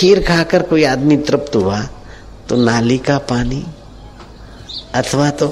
खीर 0.00 0.20
खाकर 0.22 0.62
कोई 0.62 0.84
आदमी 0.84 1.16
तृप्त 1.16 1.56
हुआ 1.56 1.80
तो 2.48 2.56
नाली 2.56 2.96
का 2.98 3.16
पानी, 3.30 3.64
अथवा 4.94 5.28
तो 5.30 5.48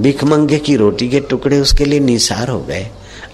भिखमंगे 0.00 0.58
की 0.58 0.76
रोटी 0.76 1.08
के 1.08 1.20
टुकड़े 1.20 1.58
उसके 1.60 1.84
लिए 1.84 2.00
निसार 2.00 2.48
हो 2.48 2.60
गए, 2.60 2.86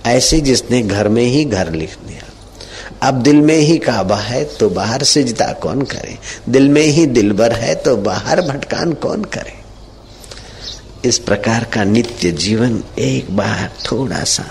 ऐसे 0.06 0.40
जिसने 0.40 0.82
घर 0.82 1.08
में 1.08 1.22
ही 1.22 1.44
घर 1.44 1.70
लिख 1.72 1.96
दिया। 2.06 3.08
अब 3.08 3.22
दिल 3.22 3.36
में 3.36 3.56
ही 3.56 3.78
काबा 3.78 4.16
है 4.16 4.44
तो 4.44 4.70
बाहर 4.70 5.02
सिजदा 5.02 5.52
कौन 5.52 5.82
करे? 5.82 6.18
दिल 6.48 6.68
में 6.68 6.82
ही 6.82 7.06
दिलबर 7.06 7.52
है 7.52 7.74
तो 7.74 7.96
बाहर 7.96 8.42
भटकान 8.42 8.92
कौन 8.92 9.24
करे? 9.24 9.54
इस 11.04 11.18
प्रकार 11.18 11.64
का 11.64 11.84
नित्य 11.84 12.30
जीवन 12.30 12.82
एक 12.98 13.36
बार 13.36 13.70
थोड़ा 13.84 14.22
सा 14.24 14.44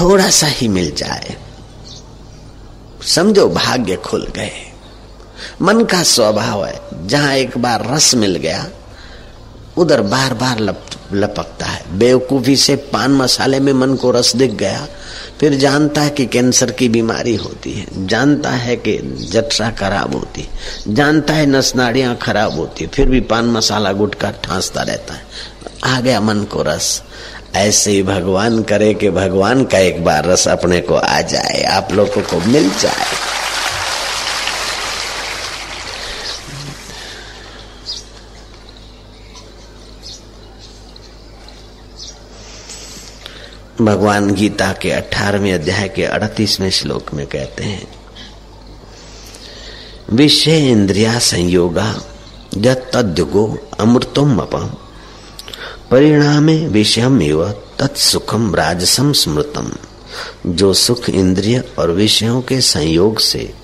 थोड़ा 0.00 0.28
सा 0.30 0.46
ही 0.46 0.68
मिल 0.68 0.94
जाए। 0.94 1.36
समझो 3.06 3.48
भाग्य 3.48 3.96
खुल 3.96 4.26
गए। 4.36 4.52
मन 5.62 5.84
का 5.84 6.02
स्वभाव 6.02 6.64
है 6.66 6.80
जहाँ 7.06 7.34
एक 7.34 7.56
बार 7.58 7.86
रस 7.94 8.14
मिल 8.14 8.36
गया 8.36 8.66
उधर 9.76 10.00
बार 10.02 10.34
बार 10.34 10.60
लप, 10.60 10.86
लपकता 11.12 11.66
है। 11.66 11.98
बेवकूफ़ी 11.98 12.56
से 12.56 12.76
पान 12.92 13.10
मसाले 13.10 13.60
में 13.60 13.72
मन 13.72 13.94
को 13.94 14.10
रस 14.10 14.36
दिख 14.36 14.52
गया 14.52 14.86
फिर 15.40 15.54
जानता 15.54 16.02
है 16.02 16.10
कि 16.10 16.26
कैंसर 16.26 16.70
की 16.70 16.88
बीमारी 16.88 17.34
होती 17.36 17.72
है। 17.72 18.06
जानता 18.06 18.50
है 18.50 18.76
कि 18.76 18.98
जठरा 19.32 19.70
खराब 19.70 20.14
होती 20.14 20.48
जानता 20.88 21.34
है 21.34 21.46
नस 21.46 21.72
नाड़ियाँ 21.76 22.16
खराब 22.16 22.52
होती 22.52 22.86
फिर 22.86 23.08
भी 23.08 23.20
पान 23.20 23.44
मसाला 23.44 23.92
गुटका 23.92 24.30
ठांसता 24.30 24.82
रहता 24.82 25.14
है। 25.14 25.26
आ 25.84 26.00
गया 26.00 26.20
मन 26.20 26.44
को 26.44 26.62
रस। 26.62 27.02
ऐसे 27.54 27.90
ही 27.90 28.02
भगवान 28.02 28.62
करे 28.62 28.94
कि 28.94 29.10
भगवान 29.10 29.64
का 29.64 29.78
एक 29.78 30.04
बार 30.04 30.24
रस 30.24 30.48
अपने 30.48 30.80
को 30.80 30.94
आ 30.94 31.20
जाए, 31.20 31.62
आप 31.62 31.92
लोगों 31.92 32.22
को 32.22 32.40
मिल 32.40 32.70
जाए। 32.70 33.14
भगवान 43.80 44.34
गीता 44.34 44.72
के 44.72 44.90
अठारहवें 44.90 45.52
अध्याय 45.52 45.88
के 45.88 46.04
अड़तीसवें 46.04 46.70
श्लोक 46.70 47.12
में 47.14 47.26
कहते 47.26 47.64
हैं 47.64 47.86
विषय 50.12 50.70
इंद्रिया 50.70 51.18
संयोगा 51.18 51.92
तद्युगो 52.92 53.44
अमृतम 53.80 54.38
अपम 54.38 54.70
परिणामे 55.90 56.56
विषयम 56.66 57.22
एवं 57.22 57.52
तत्सुखम 57.78 58.54
राजसम 58.54 59.12
स्मृतम। 59.12 59.70
जो 60.46 60.72
सुख 60.74 61.08
इंद्रिय 61.10 61.62
और 61.78 61.90
विषयों 61.90 62.40
के 62.42 62.60
संयोग 62.60 63.18
से 63.18 63.54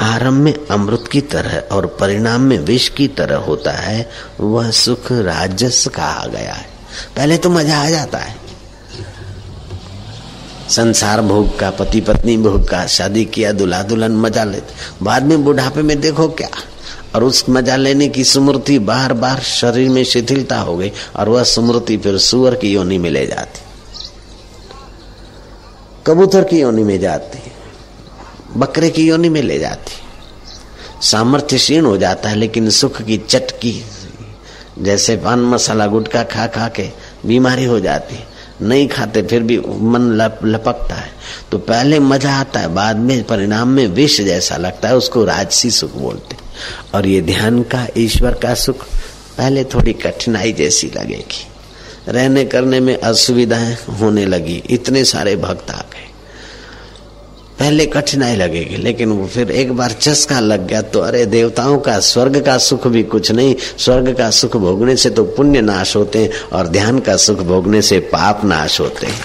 आरंभ 0.00 0.34
में 0.34 0.66
अमृत 0.70 1.08
की 1.12 1.20
तरह 1.20 1.58
और 1.74 1.86
परिणाम 2.00 2.40
में 2.40 2.58
विष 2.58 2.88
की 2.88 3.08
तरह 3.08 3.36
होता 3.36 3.72
है, 3.72 4.10
वह 4.40 4.70
सुख 4.70 5.12
राजस 5.12 5.88
कहा 5.88 6.26
गया 6.26 6.52
है। 6.52 6.66
पहले 7.16 7.38
तो 7.38 7.50
मज़ा 7.50 7.78
आ 7.78 7.90
जाता 7.90 8.18
है। 8.18 8.36
संसार 10.68 11.20
भोग 11.20 11.58
का 11.58 11.70
पति 11.70 12.00
पत्नी 12.00 12.36
भोग 12.36 12.68
का, 12.68 12.86
शादी 12.86 13.24
किया 13.24 13.52
दुल्हा 13.52 13.82
दुल्हन 13.82 14.12
मज़ा 14.12 14.44
लेते। 14.44 15.04
बाद 15.04 15.22
में 15.22 15.44
बुढ़ापे 15.44 15.82
में 15.82 16.00
देखो 16.00 16.28
क्या? 16.28 16.50
और 17.14 17.24
उस 17.24 17.44
मज़ा 17.48 17.76
लेने 17.76 18.08
की 18.08 18.24
स्मृति 18.24 18.78
बार 18.78 19.12
बार 19.12 19.40
शरीर 19.40 19.88
में 19.88 20.04
शिथिलता 20.04 20.60
हो 20.60 20.76
गई 20.76 20.92
और 21.16 21.28
वह 21.28 21.42
स्मृति 21.42 21.96
फिर 21.96 22.18
सुअर 22.18 22.54
की 22.54 22.72
योनि 22.72 22.98
में 22.98 23.10
ले 23.10 23.26
जाती। 23.26 23.60
कबूतर 26.06 26.44
की 26.44 26.60
योनि 26.60 26.82
में 26.84 26.98
जाती, 27.00 27.38
बकरे 28.56 28.90
की 28.90 29.06
योनि 29.08 29.28
में 29.28 29.42
ले 29.42 29.58
जाती। 29.58 29.92
सामर्थ्य 31.02 31.56
क्षीण 31.56 31.84
हो 31.84 31.96
जाता 31.96 32.28
है, 32.28 32.36
लेकिन 32.36 32.70
सुख 32.70 33.02
की 33.02 33.16
चटकी, 33.18 33.84
जैसे 34.78 35.16
पान 35.16 35.40
मसाला 35.40 35.86
गुटका 35.86 36.22
खा 36.22 36.46
खा 36.46 36.68
के 36.68 36.88
बीमारी 37.26 37.64
हो 37.64 37.80
जाती। 37.80 38.18
नहीं 38.62 38.88
खाते 38.88 39.22
फिर 39.22 39.42
भी 39.42 39.58
मन 39.58 40.10
लप, 40.14 40.38
लपकता 40.44 40.94
है। 40.94 41.10
तो 41.50 41.58
पहले 41.58 41.98
मज़ा 42.00 42.32
आता 42.32 42.60
है 42.60 42.68
बाद 42.68 42.96
में 42.96 43.24
परिणाम 43.24 43.68
में 43.68 43.86
विष 43.86 44.20
जैसा 44.20 44.56
लगता 44.56 44.88
है 44.88 44.96
उसको 44.96 45.24
राजसी 45.24 45.70
सुख 45.70 45.94
बोलते 45.94 46.36
और 46.94 47.06
ये 47.06 47.20
ध्यान 47.22 47.62
का 47.62 47.86
ईश्वर 47.96 48.34
का 48.34 48.54
सुख 48.54 48.86
पहले 49.38 49.64
थोड़ी 49.64 49.92
कठिनाई 49.92 50.52
जैसी 50.52 50.90
लगेगी। 50.96 51.46
रहने 52.08 52.44
करने 52.44 52.80
में 52.80 52.96
असुविधाएँ 52.96 53.76
होने 54.00 54.26
लगी 54.26 54.62
इतने 54.70 55.04
सारे 55.04 55.36
भक्त 55.36 55.70
आ 55.70 55.80
गए। 55.92 56.08
पहले 57.58 57.86
कठिनाई 57.86 58.36
लगेगी, 58.36 58.76
लेकिन 58.76 59.08
वो 59.08 59.26
फिर 59.26 59.50
एक 59.50 59.72
बार 59.72 59.92
चस्का 59.92 60.40
लग 60.40 60.66
गया 60.66 60.80
तो 60.82 61.00
अरे 61.00 61.24
देवताओं 61.26 61.78
का, 61.78 61.98
स्वर्ग 62.00 62.40
का 62.46 62.56
सुख 62.58 62.86
भी 62.86 63.02
कुछ 63.04 63.30
नहीं। 63.32 63.54
स्वर्ग 63.78 64.16
का 64.18 64.30
सुख 64.30 64.56
भोगने 64.56 64.96
से 64.96 65.10
तो 65.10 65.24
पुण्य 65.24 65.60
नाश 65.60 65.94
होते 65.96 66.18
हैं 66.18 66.30
और 66.52 66.68
ध्यान 66.68 66.98
का 66.98 67.16
सुख 67.16 67.40
भोगने 67.42 67.82
से 67.82 67.98
पाप 68.12 68.44
नाश 68.44 68.80
होते 68.80 69.06
हैं। 69.06 69.20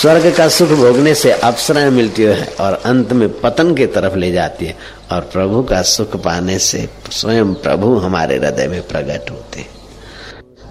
स्वर्ग 0.00 0.32
का 0.36 0.48
सुख 0.48 0.68
भोगने 0.68 1.14
से 1.14 1.32
अप्सराएँ 1.32 1.90
मिलती 1.90 2.22
है 2.22 2.46
और 2.60 2.80
अंत 2.84 3.12
में 3.12 3.28
पतन 3.40 3.74
की 3.74 3.86
तरफ़ 3.86 4.16
ले 4.16 4.30
जाती 4.32 4.66
है 4.66 4.76
और 5.12 5.20
प्रभु 5.32 5.62
का 5.62 5.82
सुख 5.82 6.16
पाने 6.16 6.58
से 6.58 6.88
स्वयं 7.10 7.54
प्रभु 7.54 7.96
हमारे 7.96 8.36
हृदय 8.36 8.68
में 8.68 8.80
प्रकट 8.82 9.30
होते 9.30 9.60
हैं। 9.60 9.68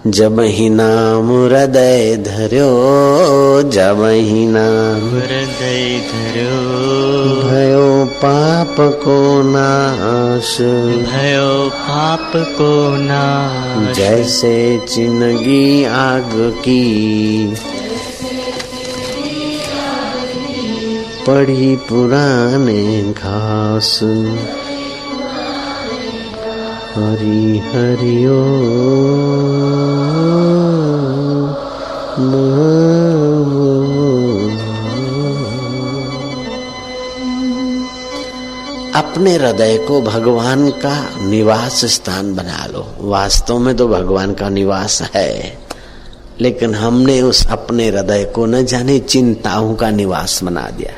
जब 0.06 0.40
ही 0.40 0.68
नाम 0.70 1.44
हृदय 1.44 2.16
धरो 2.16 3.62
जब 3.70 4.04
ही 4.04 4.46
नाम 4.46 5.10
हृदय 5.10 6.00
धरो 6.12 6.60
भयो 7.42 8.06
पाप 8.06 8.76
को 8.78 9.42
नाश। 9.42 10.58
भयो 11.02 11.70
पाप 11.70 12.32
को 12.36 12.96
नाश। 12.96 13.96
जैसे 13.96 14.80
चिनगी 14.88 15.84
आग 15.84 16.54
की 16.58 17.44
पड़ी 21.26 21.76
पुराने 21.76 23.02
घास। 23.02 24.00
हरि 26.90 27.58
हरिओ 27.66 28.38
अपने 38.94 39.34
हृदय 39.34 39.76
को 39.88 40.00
भगवान 40.02 40.70
का 40.70 40.94
निवास 41.20 41.84
स्थान 41.84 42.34
बना 42.34 42.66
लो। 42.66 42.86
वास्तव 43.00 43.58
में 43.58 43.76
तो 43.76 43.86
भगवान 43.88 44.34
का 44.34 44.48
निवास 44.48 45.00
है, 45.14 45.58
लेकिन 46.40 46.74
हमने 46.74 47.20
उस 47.22 47.46
अपने 47.50 47.88
हृदय 47.88 48.24
को 48.34 48.46
न 48.46 48.64
जाने 48.64 48.98
चिंताओं 48.98 49.74
का 49.74 49.90
निवास 49.90 50.42
बना 50.44 50.68
दिया 50.70 50.92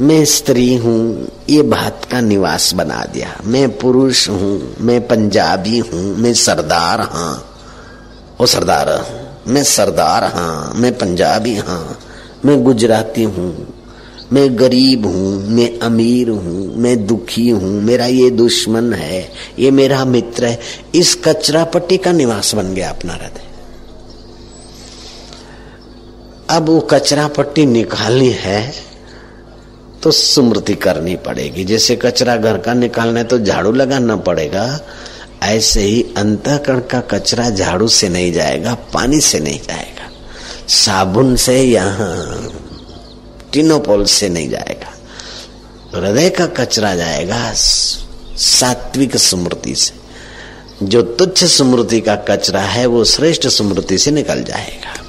मैं 0.00 0.24
स्त्री 0.24 0.74
हूँ, 0.76 1.28
ये 1.48 1.62
बात 1.62 2.04
का 2.04 2.20
निवास 2.20 2.72
बना 2.74 3.04
दिया। 3.04 3.34
मैं 3.44 3.68
पुरुष 3.78 4.28
हूँ, 4.28 4.76
मैं 4.80 5.00
पंजाबी 5.06 5.78
हूँ, 5.78 6.16
मैं 6.16 6.32
सरदार 6.34 7.00
हाँ। 7.00 7.34
वो 8.40 8.46
सरदार, 8.46 8.88
मैं 9.46 9.62
सरदार 9.62 10.24
हाँ 10.24 10.72
मैं 10.74 10.92
पंजाबी 10.98 11.54
हाँ। 11.56 11.98
मैं 12.44 12.62
गुजराती 12.64 13.22
हूँ, 13.22 13.66
मैं 14.32 14.58
गरीब 14.58 15.06
हूँ, 15.06 15.48
मैं 15.48 15.78
अमीर 15.78 16.30
हूँ, 16.30 16.74
मैं 16.76 17.06
दुखी 17.06 17.48
हूँ, 17.48 17.70
मेरा 17.82 18.06
ये 18.06 18.30
दुश्मन 18.30 18.92
है, 18.92 19.32
ये 19.58 19.70
मेरा 19.70 20.04
मित्र 20.04 20.44
है। 20.44 20.60
इस 20.94 21.14
कचरा 21.24 21.64
पट्टी 21.64 21.96
का 21.96 22.12
निवास 22.12 22.54
बन 22.54 22.74
गया 22.74 22.90
अपना 22.90 23.12
हृदय। 23.12 23.52
अब 26.50 26.68
वो 26.68 26.80
कचरा 26.80 27.28
पट्टी 27.28 27.66
निकालनी 27.66 28.30
है 28.30 28.72
तो 30.04 30.10
स्मृति 30.10 30.74
करनी 30.76 31.14
पड़ेगी। 31.16 31.64
जैसे 31.64 31.96
कचरा 31.96 32.36
घर 32.36 32.58
का 32.58 32.74
निकालना 32.74 33.18
है 33.18 33.24
तो 33.24 33.38
झाड़ू 33.38 33.72
लगाना 33.72 34.16
पड़ेगा। 34.18 34.80
ऐसे 35.42 35.80
ही 35.80 36.02
अंतकरण 36.16 36.80
का 36.80 37.00
कचरा 37.00 37.48
झाड़ू 37.50 37.88
से 37.88 38.08
नहीं 38.08 38.32
जाएगा, 38.32 38.74
पानी 38.94 39.20
से 39.20 39.40
नहीं 39.40 39.58
जाएगा। 39.60 40.10
साबुन 40.68 41.34
से 41.36 41.60
यहाँ, 41.62 42.50
टिनोपोल 43.52 44.04
से 44.04 44.28
नहीं 44.28 44.48
जाएगा। 44.50 44.92
हृदय 45.94 46.30
का 46.30 46.46
कचरा 46.54 46.94
जाएगा 46.96 47.52
सात्विक 47.54 49.16
स्मृति 49.16 49.74
से। 49.74 50.02
जो 50.82 51.02
तुच्छ 51.02 51.44
स्मृति 51.44 52.00
का 52.00 52.14
कचरा 52.28 52.60
है, 52.60 52.86
वो 52.86 53.04
श्रेष्ठ 53.06 53.46
स्मृति 53.48 53.98
से 53.98 54.10
निकल 54.10 54.42
जाएगा। 54.44 55.02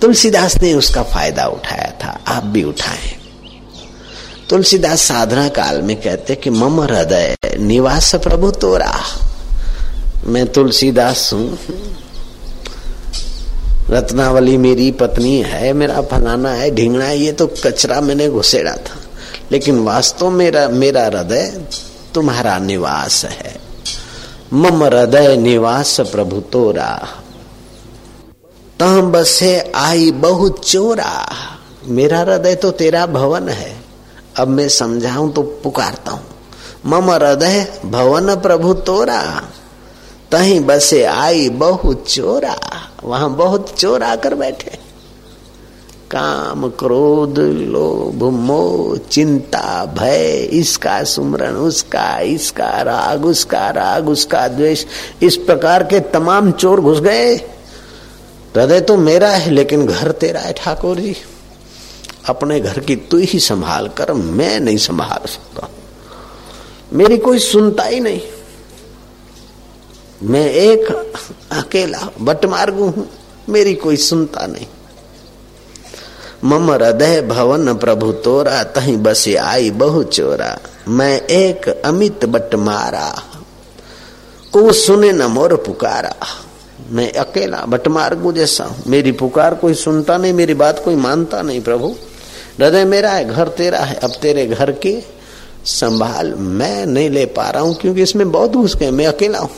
तुलसीदास 0.00 0.56
ने 0.62 0.72
उसका 0.74 1.02
फ़ायदा 1.04 1.46
उठाया 1.46 1.90
था, 2.04 2.20
आप 2.28 2.44
भी 2.44 2.62
उठाएँ। 2.64 3.21
तुलसीदास 4.52 5.02
साधना 5.02 5.48
काल 5.48 5.82
में 5.82 5.96
कहते 5.96 6.34
कि 6.34 6.50
मम 6.50 6.80
हृदय 6.80 7.36
निवास 7.58 8.14
प्रभु 8.14 8.50
तोरा। 8.50 9.02
मैं 10.24 10.52
तुलसीदास 10.52 11.30
हूँ। 11.32 11.58
रत्नावली 13.90 14.56
मेरी 14.56 14.92
पत्नी 14.92 15.42
है, 15.42 15.72
मेरा 15.72 16.00
फलाना 16.00 16.50
है 16.50 16.74
ढींगना 16.74 17.04
है, 17.04 17.18
ये 17.18 17.32
तो 17.32 17.46
कचरा 17.46 18.00
मैंने 18.00 18.28
घुसेड़ा 18.28 18.72
था। 18.72 18.96
लेकिन 19.52 19.78
वास्तव 19.78 20.30
मेरा 20.30 20.68
मेरा 20.68 21.04
हृदय 21.04 21.60
तुम्हारा 22.14 22.58
निवास 22.58 23.24
है। 23.24 23.56
मम 24.52 24.84
हृदय 24.84 25.36
निवास 25.36 26.00
प्रभु 26.00 26.40
तोरा। 26.40 27.08
तम 28.80 29.02
बसे 29.02 29.72
आई 29.74 30.10
बहु 30.10 30.48
चोरा। 30.48 31.26
मेरा 31.86 32.20
हृदय 32.20 32.54
तो 32.54 32.70
तेरा 32.70 33.06
भवन 33.06 33.48
है। 33.48 33.81
अब 34.36 34.48
मैं 34.48 34.68
समझाऊं 34.68 35.30
तो 35.30 35.42
पुकारता 35.42 36.10
हूँ। 36.10 36.22
मम 36.86 37.10
हृदय 37.10 37.80
भवन 37.84 38.34
प्रभु 38.34 38.74
तोरा। 38.74 39.42
तही 40.32 40.60
बसे 40.60 41.04
आई 41.04 41.48
बहु 41.48 41.94
चोरा। 41.94 42.56
वहाँ 43.04 43.30
बहुत 43.30 43.78
चोर 43.78 44.02
आकर 44.02 44.34
बैठे। 44.34 44.78
काम 46.10 46.68
क्रोध, 46.68 47.38
लोभ, 47.38 48.22
मोह, 48.32 48.96
चिंता, 48.96 49.94
भय, 49.98 50.48
इसका 50.52 51.04
सुमरण, 51.04 51.54
उसका, 51.54 52.20
इसका 52.20 52.82
राग, 52.82 53.24
उसका 53.24 53.70
राग, 53.70 54.08
उसका 54.08 54.48
द्वेष, 54.48 54.84
इस 55.22 55.36
प्रकार 55.36 55.82
के 55.82 56.00
तमाम 56.00 56.52
चोर 56.52 56.80
घुस 56.80 57.00
गए। 57.00 57.34
हृदय 58.56 58.80
तो 58.80 58.96
मेरा 58.96 59.28
है, 59.28 59.50
लेकिन 59.50 59.86
घर 59.86 60.10
तेरा 60.10 60.40
है, 60.40 60.52
ठाकुर 60.52 60.96
जी। 60.96 61.16
अपने 62.28 62.60
घर 62.60 62.78
की 62.80 62.96
तू 62.96 63.16
ही 63.16 63.38
संभाल 63.40 63.88
कर, 63.88 64.12
मैं 64.12 64.60
नहीं 64.60 64.76
संभाल 64.76 65.26
सकता। 65.26 65.68
मेरी 66.92 67.16
कोई 67.18 67.38
सुनता 67.38 67.82
ही 67.82 68.00
नहीं। 68.00 68.20
मैं 70.22 70.50
एक 70.50 70.90
अकेला 71.52 72.08
बटमार्गू 72.20 72.84
हूँ, 72.84 73.08
मेरी 73.48 73.74
कोई 73.74 73.96
सुनता 73.96 74.46
नहीं। 74.46 74.66
मम 76.44 76.70
हृदय 76.70 77.20
भवन 77.22 77.74
प्रभु 77.74 78.12
तोरा, 78.12 78.62
तही 78.64 78.96
बसे 78.96 79.34
आई 79.34 79.70
बहु 79.70 80.02
चोरा। 80.02 80.58
मैं 80.88 81.20
एक 81.20 81.68
अमित 81.68 82.24
बट 82.24 82.54
मारा 82.54 83.10
को 84.52 84.72
सुने 84.72 85.12
न 85.12 85.22
मोर 85.22 85.56
पुकारा। 85.56 86.14
मैं 86.90 87.12
अकेला 87.12 87.64
बटमार्गू 87.66 88.32
जैसा 88.32 88.64
हूँ। 88.64 88.82
मेरी 88.86 89.12
पुकार 89.12 89.54
कोई 89.54 89.74
सुनता 89.74 90.16
नहीं, 90.16 90.32
मेरी 90.32 90.54
बात 90.54 90.82
कोई 90.84 90.94
मानता 90.94 91.42
नहीं 91.42 91.60
प्रभु। 91.60 91.94
हृदय 92.60 92.84
मेरा 92.84 93.10
है, 93.10 93.24
घर 93.24 93.48
तेरा 93.48 93.78
है, 93.78 93.94
अब 93.94 94.12
तेरे 94.22 94.46
घर 94.46 94.70
की 94.70 95.06
संभाल 95.64 96.34
मैं 96.34 96.86
नहीं 96.86 97.10
ले 97.10 97.26
पा 97.26 97.50
रहा 97.50 97.62
हूँ, 97.62 97.74
क्योंकि 97.74 98.02
इसमें 98.02 98.32
बहुत 98.32 98.52
घुस 98.52 98.76
गए 98.76 98.90
मैं 98.90 99.06
अकेला 99.06 99.38
हूँ। 99.38 99.50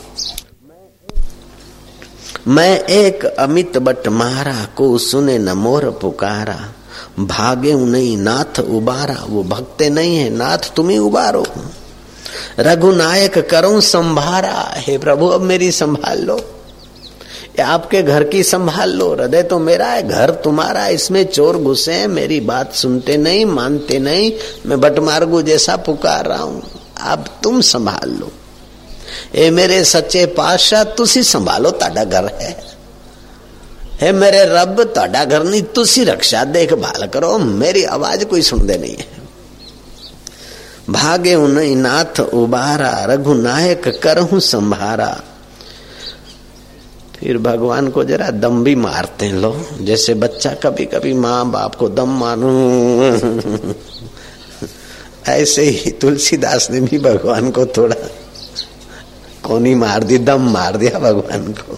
मैं 2.47 2.79
एक 2.79 3.25
अमित 3.25 3.77
बट 3.77 4.07
मारा, 4.07 4.67
को 4.77 4.97
सुने 4.97 5.37
न 5.37 5.49
मोर 5.49 5.89
पुकारा। 6.01 6.73
भागे 7.19 7.73
नहीं, 7.73 8.17
नाथ 8.17 8.59
उबारा, 8.59 9.25
वो 9.29 9.43
भक्ते 9.43 9.89
नहीं 9.89 10.17
है, 10.17 10.29
नाथ 10.29 10.57
तुम्हें 10.75 10.99
उबारो। 10.99 11.45
रघुनायक 12.59 13.49
करो 13.49 13.81
संभारा, 13.81 14.73
हे 14.75 14.97
प्रभु, 14.97 15.27
अब 15.27 15.41
मेरी 15.41 15.71
संभाल 15.71 16.19
लो। 16.19 16.54
आपके 17.61 18.03
घर 18.03 18.23
की 18.23 18.43
संभाल 18.43 18.91
लो, 18.91 19.13
हृदय 19.13 19.43
तो 19.43 19.59
मेरा 19.59 19.87
है, 19.87 20.07
घर 20.07 20.31
तुम्हारा 20.31 20.87
इसमें 20.87 21.25
चोर 21.25 21.57
घुसे 21.57 21.93
हैं, 21.93 22.07
मेरी 22.07 22.39
बात 22.39 22.73
सुनते 22.73 23.17
नहीं, 23.17 23.45
मानते 23.45 23.99
नहीं, 23.99 24.33
मैं 24.65 24.81
बटमार्गू 24.81 25.41
जैसा 25.41 25.75
पुकार 25.75 26.25
रहा 26.25 26.43
हूँ 26.43 26.63
अब 27.01 27.25
तुम 27.43 27.61
संभाल 27.61 28.09
लो। 28.09 28.31
ए 29.35 29.49
मेरे 29.49 29.83
सच्चे 29.83 30.25
पातशाह, 30.25 30.83
तुसी 30.83 31.23
संभालो, 31.23 31.71
ताडा 31.71 32.03
घर 32.03 32.25
है। 32.25 32.63
हे 34.01 34.11
मेरे 34.11 34.45
रब, 34.45 34.83
ताडा 34.95 35.25
घर 35.25 35.43
नहीं, 35.43 35.61
तुसी 35.61 36.03
रक्षा, 36.03 36.43
देखभाल 36.43 37.07
करो, 37.07 37.37
मेरी 37.37 37.83
आवाज़ 37.83 38.25
कोई 38.25 38.41
सुनते 38.41 38.77
नहीं 38.77 38.95
है। 38.95 39.07
भागे 40.89 41.35
नहीं 41.35 41.75
नाथ, 41.75 42.19
उबारा, 42.19 43.05
रघुनायक, 43.05 43.99
करहूं 44.03 44.39
संभारा। 44.39 45.21
फिर 47.19 47.37
भगवान 47.37 47.87
को 47.89 48.03
जरा 48.03 48.29
दम 48.31 48.63
भी 48.63 48.75
मारते 48.75 49.25
हैं 49.25 49.33
लोग 49.33 49.85
जैसे 49.85 50.13
बच्चा 50.13 50.53
कभी 50.53 50.85
कभी 50.85 51.13
माँ 51.13 51.45
बाप 51.51 51.75
को 51.75 51.89
दम 51.89 52.09
मारू। 52.19 52.49
ऐसे 55.27 55.63
ही 55.63 55.91
तुलसीदास 55.91 56.69
ने 56.71 56.79
भी 56.81 56.99
भगवान 56.99 57.51
को 57.51 57.65
थोड़ा 57.65 57.95
कोनी 59.43 59.75
मार 59.75 60.03
दी, 60.03 60.17
दम 60.17 60.49
मार 60.49 60.77
दिया 60.77 60.99
भगवान 60.99 61.53
को। 61.53 61.77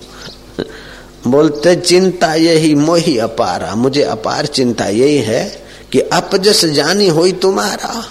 बोलते, 1.28 1.76
चिंता 1.76 2.34
यही 2.36 2.76
मोही 2.76 3.18
अपारा। 3.18 3.74
मुझे 3.76 4.04
अपार 4.04 4.46
चिंता 4.46 4.88
यही 4.88 5.18
है 5.18 5.44
कि 5.92 6.00
अपजस 6.00 6.66
जानी 6.66 7.08
हुई 7.08 7.32
तुम्हारा। 7.32 8.04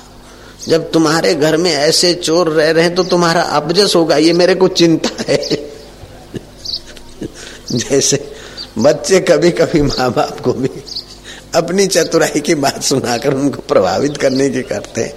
जब 0.68 0.90
तुम्हारे 0.90 1.34
घर 1.34 1.56
में 1.56 1.70
ऐसे 1.72 2.14
चोर 2.14 2.48
रह 2.48 2.70
रहे 2.70 2.84
हैं 2.84 2.94
तो 2.94 3.04
तुम्हारा 3.04 3.42
अपजस 3.42 3.92
होगा, 3.96 4.16
ये 4.16 4.32
मेरे 4.32 4.54
को 4.54 4.68
चिंता 4.68 5.24
है। 5.28 5.65
जैसे 7.72 8.16
बच्चे 8.78 9.20
कभी 9.20 9.50
कभी 9.50 9.82
माँ 9.82 10.10
बाप 10.12 10.40
को 10.40 10.52
भी 10.52 10.70
अपनी 11.54 11.86
चतुराई 11.86 12.40
की 12.40 12.54
बात 12.54 12.82
सुनाकर 12.82 13.34
उनको 13.34 13.62
प्रभावित 13.68 14.16
करने 14.16 14.48
की 14.50 14.62
करते 14.62 15.00
हैं, 15.00 15.12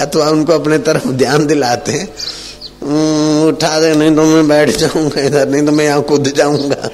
अथवा 0.00 0.28
उनको 0.30 0.52
अपने 0.52 0.78
तरफ़ 0.78 1.08
ध्यान 1.08 1.46
दिलाते 1.46 1.92
हैं 1.92 2.08
उठा 3.46 3.78
दे, 3.80 3.94
नहीं 3.94 4.14
तो 4.16 4.22
मैं 4.22 4.46
बैठ 4.48 4.70
जाऊँगा 4.70 5.20
इधर, 5.20 5.48
नहीं 5.48 5.66
तो 5.66 5.72
मैं 5.72 5.84
यहाँ 5.84 6.02
कूद 6.02 6.32
जाऊँगा। 6.36 6.88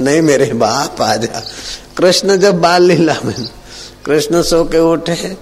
नहीं 0.00 0.20
मेरे 0.22 0.52
बाप, 0.54 1.00
आ 1.02 1.16
जा। 1.16 1.42
कृष्ण 1.96 2.36
जब 2.36 2.60
बाल 2.60 2.82
लीला 2.82 3.16
में, 3.24 3.34
कृष्ण 4.06 4.42
सो 4.42 4.64
के 4.64 4.78
उठे, 4.78 5.36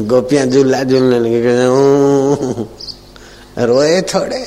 गोपियाँ 0.00 0.46
झूला 0.46 0.82
झूलने 0.84 1.18
लगे 1.20 1.56
रोए 3.66 4.00
थोड़े। 4.02 4.44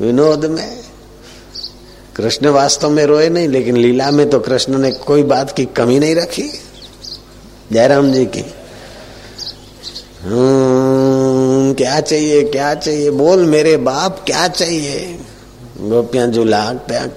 विनोद 0.00 0.44
में। 0.44 0.80
कृष्ण 2.16 2.48
वास्तव 2.48 2.90
में 2.90 3.06
रोए 3.06 3.28
नहीं 3.28 3.48
लेकिन 3.48 3.76
लीला 3.76 4.10
में 4.10 4.30
तो 4.30 4.40
कृष्ण 4.40 4.78
ने 4.78 4.92
कोई 4.92 5.22
बात 5.22 5.50
की 5.50 5.64
कमी 5.64 5.98
नहीं 5.98 6.14
रखी। 6.14 6.50
जयराम 7.72 8.12
जी 8.12 8.26
की। 8.26 8.44
हम्म, 10.22 11.74
क्या 11.74 12.00
चाहिए 12.00 12.42
क्या 12.42 12.74
चाहिए? 12.74 13.10
बोल 13.10 13.46
मेरे 13.46 13.76
बाप 13.76 14.22
क्या 14.26 14.48
चाहिए? 14.48 15.18
गोपियाँ 15.80 16.26
जो 16.26 16.44
लाग 16.44 16.76
प्याग 16.76 17.08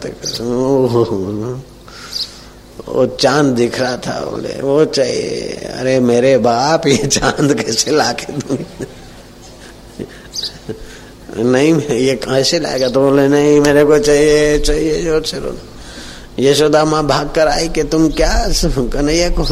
वो 2.87 3.05
चाँद 3.05 3.45
दिख 3.45 3.79
रहा 3.79 3.97
था 3.97 4.25
बोले 4.25 4.61
वो 4.61 4.85
चाहिए। 4.85 5.39
अरे 5.77 5.99
मेरे 5.99 6.37
बाप 6.37 6.87
ये 6.87 6.97
चाँद 6.97 7.53
कैसे 7.53 7.91
लाके 7.91 8.33
दूँगी 8.33 8.85
नहीं 11.37 11.73
ये 11.97 12.15
कैसे 12.15 12.59
लाएगा 12.59 12.89
तो 12.89 13.01
बोले, 13.01 13.27
नहीं, 13.27 13.59
मेरे 13.61 13.83
को 13.85 13.97
चाहिए 13.99 14.59
चाहिए 14.59 15.01
ज़ोर 15.03 15.23
से 15.23 15.39
रो 15.39 15.57
यशोदा 16.39 16.83
माँ 16.85 17.05
भाग 17.07 17.31
कर 17.35 17.47
आई 17.47 17.67
कि 17.69 17.83
तुम 17.83 18.09
क्या? 18.09 18.33
कन्हैया 18.93 19.29
को 19.29 19.43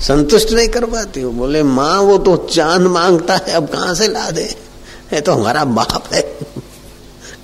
संतुष्ट 0.00 0.52
नहीं 0.52 0.68
कर 0.68 0.84
पाती 0.84 1.20
हो। 1.20 1.30
बोले, 1.30 1.62
माँ, 1.62 2.00
वो 2.00 2.18
तो 2.18 2.36
चाँद 2.52 2.82
माँगता 2.82 3.34
है, 3.36 3.52
अब 3.52 3.68
कहाँ 3.68 3.94
से 3.94 4.08
ला 4.08 4.30
दे? 4.30 4.44
ये 5.12 5.20
तो 5.20 5.32
हमारा 5.32 5.64
बाप 5.64 6.12
है। 6.12 6.22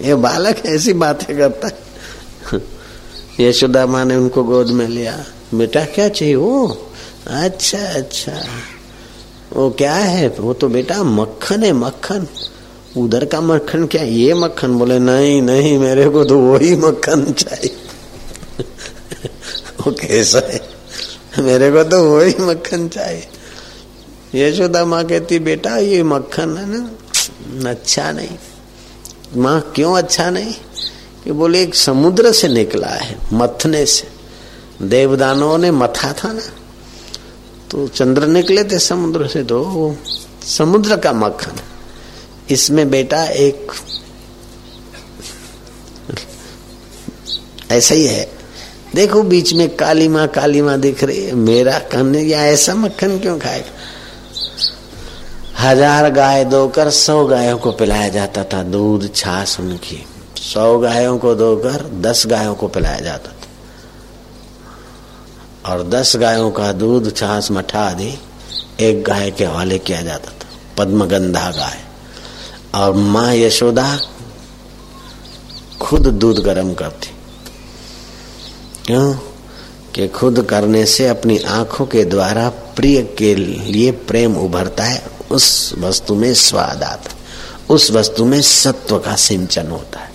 ये 0.02 0.14
बालक 0.14 0.66
ऐसी 0.66 0.92
बातें 0.92 1.36
करता 1.38 1.68
है। 1.68 2.60
यशोदा 3.40 3.86
माँ 3.86 4.04
ने 4.04 4.16
उनको 4.16 4.44
गोद 4.44 4.70
में 4.70 4.88
लिया। 4.88 5.24
बेटा, 5.54 5.84
क्या 5.84 6.08
चाहिए? 6.08 6.34
वो 6.34 6.66
अच्छा 7.26 7.78
अच्छा। 7.78 8.32
वो 9.52 9.70
क्या 9.70 9.94
है? 9.94 10.28
वो 10.28 10.52
तो 10.54 10.68
बेटा, 10.68 11.02
मक्खन 11.02 11.62
है, 11.62 11.72
मक्खन। 11.72 12.26
उधर 12.96 13.24
का 13.24 13.40
मक्खन 13.40 13.86
क्या? 13.86 14.02
ये 14.02 14.34
मक्खन? 14.34 14.74
बोले, 14.74 14.98
नहीं 14.98 15.42
नहीं, 15.42 15.78
मेरे 15.78 16.08
को 16.08 16.24
तो 16.24 16.38
वही 16.38 16.76
मक्खन 16.76 17.32
चाहिए। 17.32 17.76
वो 19.80 19.92
कैसा 19.92 20.38
है? 20.38 20.68
मेरे 21.38 21.70
को 21.70 21.84
तो 21.84 22.16
वही 22.16 22.34
मक्खन 22.40 22.88
चाहिए। 22.88 23.28
यशोदा 24.34 24.84
माँ 24.84 25.04
कहती, 25.04 25.38
बेटा, 25.38 25.76
ये 25.76 26.02
मक्खन 26.02 26.56
है 26.56 26.66
ना 26.68 27.70
अच्छा 27.70 28.12
नहीं। 28.12 28.38
माँ, 29.36 29.72
क्यों 29.74 29.98
अच्छा 29.98 30.30
नहीं? 30.30 30.54
कि 31.24 31.32
बोले, 31.32 31.62
एक 31.62 31.74
समुद्र 31.74 32.32
से 32.32 32.48
निकला 32.48 32.88
है, 32.88 33.18
मथने 33.32 33.86
से। 33.86 34.20
देवदानों 34.82 35.58
ने 35.58 35.70
मथा 35.70 36.12
था 36.12 36.32
ना 36.32 36.42
तो 37.70 37.88
चंद्र 37.88 38.26
निकले 38.26 38.64
थे 38.64 38.78
समुद्र 38.78 39.26
से 39.26 39.44
तो 39.44 39.96
समुद्र 40.44 40.96
का 40.96 41.12
मक्खन 41.12 41.52
इसमें 42.50 42.90
बेटा 42.90 43.24
एक 43.24 43.72
ऐसा 47.70 47.94
ही 47.94 48.06
है। 48.06 48.28
देखो 48.94 49.22
बीच 49.22 49.52
में 49.52 49.68
काली 49.76 50.08
माँ 50.08 50.26
काली 50.28 50.62
माँ 50.62 50.78
दिख 50.80 51.04
रही 51.04 51.24
है। 51.24 51.34
मेरा 51.34 51.78
कन्ने 51.92 52.20
या 52.20 52.44
ऐसा 52.46 52.74
मक्खन 52.74 53.18
क्यों 53.18 53.38
खाएगा? 53.38 53.70
हज़ार 55.60 56.10
गाय 56.10 56.44
दोकर 56.44 56.90
सौ 56.90 57.24
गायों 57.26 57.58
को 57.58 57.72
पिलाया 57.72 58.08
जाता 58.08 58.44
था, 58.44 58.62
दूध, 58.62 59.14
छाछ 59.14 59.60
उनकी। 59.60 60.04
सौ 60.42 60.78
गायों 60.78 61.18
को 61.18 61.34
धोकर 61.34 61.84
दस 62.00 62.26
गायों 62.26 62.54
को 62.54 62.68
पिलाया 62.68 63.00
जाता 63.00 63.30
था। 63.30 63.34
और 65.64 65.82
दस 65.82 66.16
गायों 66.16 66.50
का 66.50 66.72
दूध, 66.72 67.14
छाछ, 67.16 67.50
मठा 67.50 67.80
आदि 67.80 68.12
एक 68.80 69.02
गाय 69.04 69.30
के 69.30 69.44
हवाले 69.44 69.78
किया 69.78 70.00
जाता 70.02 70.30
था, 70.30 70.48
पद्मगंधा 70.78 71.50
गाय। 71.50 71.78
और 72.74 72.92
माँ 72.94 73.34
यशोदा 73.34 74.00
खुद 75.80 76.06
दूध 76.06 76.38
गर्म 76.38 76.74
करती। 76.74 77.10
क्यों? 78.86 79.14
कि 79.94 80.08
खुद 80.08 80.46
करने 80.50 80.86
से 80.86 81.08
अपनी 81.08 81.38
आँखों 81.38 81.86
के 81.86 82.04
द्वारा 82.04 82.48
प्रिय 82.48 83.02
के 83.18 83.34
लिए 83.34 83.90
प्रेम 83.90 84.36
उभरता 84.36 84.84
है। 84.84 85.06
उस 85.30 85.74
वस्तु 85.78 86.14
में 86.14 86.34
स्वाद 86.34 86.82
आता 86.82 87.10
उस 87.74 87.90
वस्तु 87.90 88.24
में 88.24 88.42
सत्व 88.42 88.98
का 88.98 89.16
सिंचन 89.16 89.66
होता 89.66 90.00
है। 90.00 90.10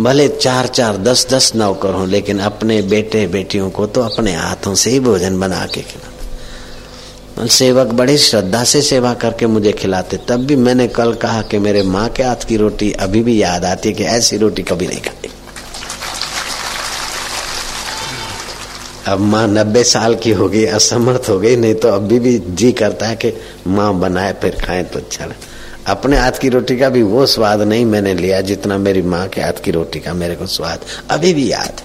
भले 0.00 0.28
चार 0.28 0.66
चार 0.66 0.96
दस 0.96 1.26
दस 1.30 1.52
नौकर 1.56 1.94
हो, 1.94 2.06
लेकिन 2.06 2.38
अपने 2.38 2.82
बेटे 2.82 3.26
बेटियों 3.26 3.70
को 3.70 3.86
तो 3.86 4.00
अपने 4.00 4.36
हाथों 4.36 4.74
से 4.74 4.90
ही 4.90 5.00
भोजन 5.00 5.40
बना 5.40 5.66
के 5.66 5.80
खिलाते 5.80 6.11
सेवक 7.38 7.92
बड़ी 7.94 8.16
श्रद्धा 8.18 8.62
से 8.64 8.80
सेवा 8.82 9.12
करके 9.14 9.46
मुझे 9.46 9.72
खिलाते। 9.72 10.16
तब 10.28 10.44
भी 10.46 10.56
मैंने 10.56 10.86
कल 10.88 11.12
कहा 11.14 11.42
कि 11.42 11.58
मेरे 11.58 11.82
माँ 11.82 12.08
के 12.08 12.22
हाथ 12.22 12.44
की 12.48 12.56
रोटी 12.56 12.90
अभी 13.00 13.22
भी 13.22 13.42
याद 13.42 13.64
आती 13.64 13.88
है 13.88 13.94
कि 13.94 14.04
ऐसी 14.04 14.36
रोटी 14.36 14.62
कभी 14.62 14.86
नहीं 14.86 15.00
खाई। 15.00 15.30
अब 19.06 19.20
माँ 19.20 19.46
नब्बे 19.48 19.84
साल 19.84 20.14
की 20.14 20.30
हो 20.30 20.48
गई 20.48 20.64
असमर्थ 20.66 21.28
हो 21.28 21.38
गई, 21.40 21.56
नहीं 21.56 21.74
तो 21.74 21.88
अभी 21.88 22.18
भी 22.18 22.38
जी 22.38 22.72
करता 22.72 23.06
है 23.06 23.16
कि 23.16 23.32
माँ 23.66 23.92
बनाए 24.00 24.32
फिर 24.32 24.58
खाएँ 24.64 24.84
तो 24.84 24.98
अच्छा 24.98 25.26
अपने 25.86 26.16
हाथ 26.16 26.32
की 26.32 26.48
रोटी 26.48 26.76
का 26.78 26.88
भी 26.88 27.02
वो 27.02 27.24
स्वाद 27.26 27.62
नहीं 27.62 27.84
मैंने 27.84 28.14
लिया 28.14 28.40
जितना 28.40 28.76
मेरी 28.78 29.02
माँ 29.02 29.26
के 29.28 29.40
हाथ 29.40 29.62
की 29.64 29.70
रोटी 29.70 30.00
का, 30.00 30.12
मेरे 30.14 30.36
को 30.36 30.46
स्वाद 30.46 30.84
अभी 31.10 31.32
भी 31.34 31.50
याद 31.52 31.80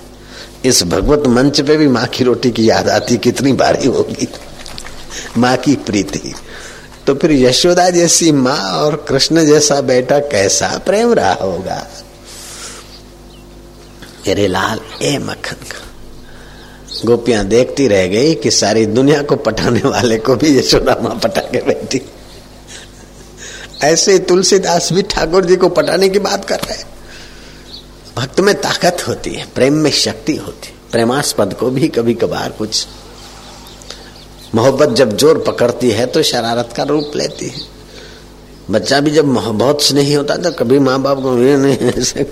इस 0.65 0.83
भगवत 0.83 1.27
मंच 1.27 1.61
पे 1.61 1.77
भी 1.77 1.87
माँ 1.87 2.05
की 2.07 2.23
रोटी 2.23 2.51
की 2.51 2.69
याद 2.69 2.89
आती, 2.89 3.17
कितनी 3.17 3.53
बारी 3.53 3.87
होगी। 3.87 4.27
माँ 5.37 5.57
की 5.57 5.75
प्रीति। 5.75 6.33
तो 7.07 7.15
फिर 7.15 7.31
यशोदा 7.31 7.89
जैसी 7.89 8.31
माँ 8.31 8.59
और 8.73 8.95
कृष्ण 9.09 9.45
जैसा 9.45 9.81
बेटा 9.81 10.19
कैसा 10.19 10.77
प्रेम 10.77 11.13
रहा 11.13 11.33
होगा? 11.33 11.87
मेरे 14.27 14.47
लाल, 14.47 14.79
ए 15.01 15.17
मक्खन 15.17 15.65
गोपियाँ 17.05 17.45
देखती 17.45 17.87
रह 17.87 18.07
गई 18.07 18.33
कि 18.35 18.51
सारी 18.51 18.85
दुनिया 18.85 19.21
को 19.21 19.35
पटाने 19.35 19.79
वाले 19.79 20.17
को 20.17 20.35
भी 20.35 20.57
यशोदा 20.57 20.97
माँ 21.01 21.15
पटा 21.15 21.41
के 21.41 21.61
बैठी। 21.61 22.01
ऐसे 23.83 24.19
तुलसीदास 24.19 24.93
भी 24.93 25.01
ठाकुर 25.01 25.45
जी 25.45 25.55
को 25.55 25.69
पटाने 25.69 26.09
की 26.09 26.19
बात 26.19 26.45
कर 26.45 26.59
रहे 26.59 26.83
भक्त 28.17 28.39
में 28.39 28.55
ताकत 28.55 29.07
होती 29.07 29.33
है, 29.33 29.45
प्रेम 29.55 29.73
में 29.73 29.91
शक्ति 29.91 30.35
होती 30.35 30.67
है। 30.67 30.75
प्रेमास्पद 30.91 31.53
को 31.53 31.69
भी 31.69 31.87
कभी 31.87 32.13
कभार 32.13 32.51
कुछ 32.51 32.87
मोहब्बत 34.55 34.95
जब 34.95 35.15
ज़ोर 35.17 35.37
पकड़ती 35.47 35.89
है 35.91 36.05
तो 36.05 36.23
शरारत 36.23 36.73
का 36.77 36.83
रूप 36.83 37.11
लेती 37.15 37.47
है। 37.47 37.61
बच्चा 38.71 38.99
भी 38.99 39.11
जब 39.11 39.33
बहुत 39.33 39.83
स्नेही 39.83 40.13
होता 40.13 40.35
तो 40.37 40.51
कभी 40.53 40.79
माँ 40.79 40.99
बाप 41.01 41.21
को 41.21 41.35
नहीं 41.35 41.77
ऐसे। 41.89 42.23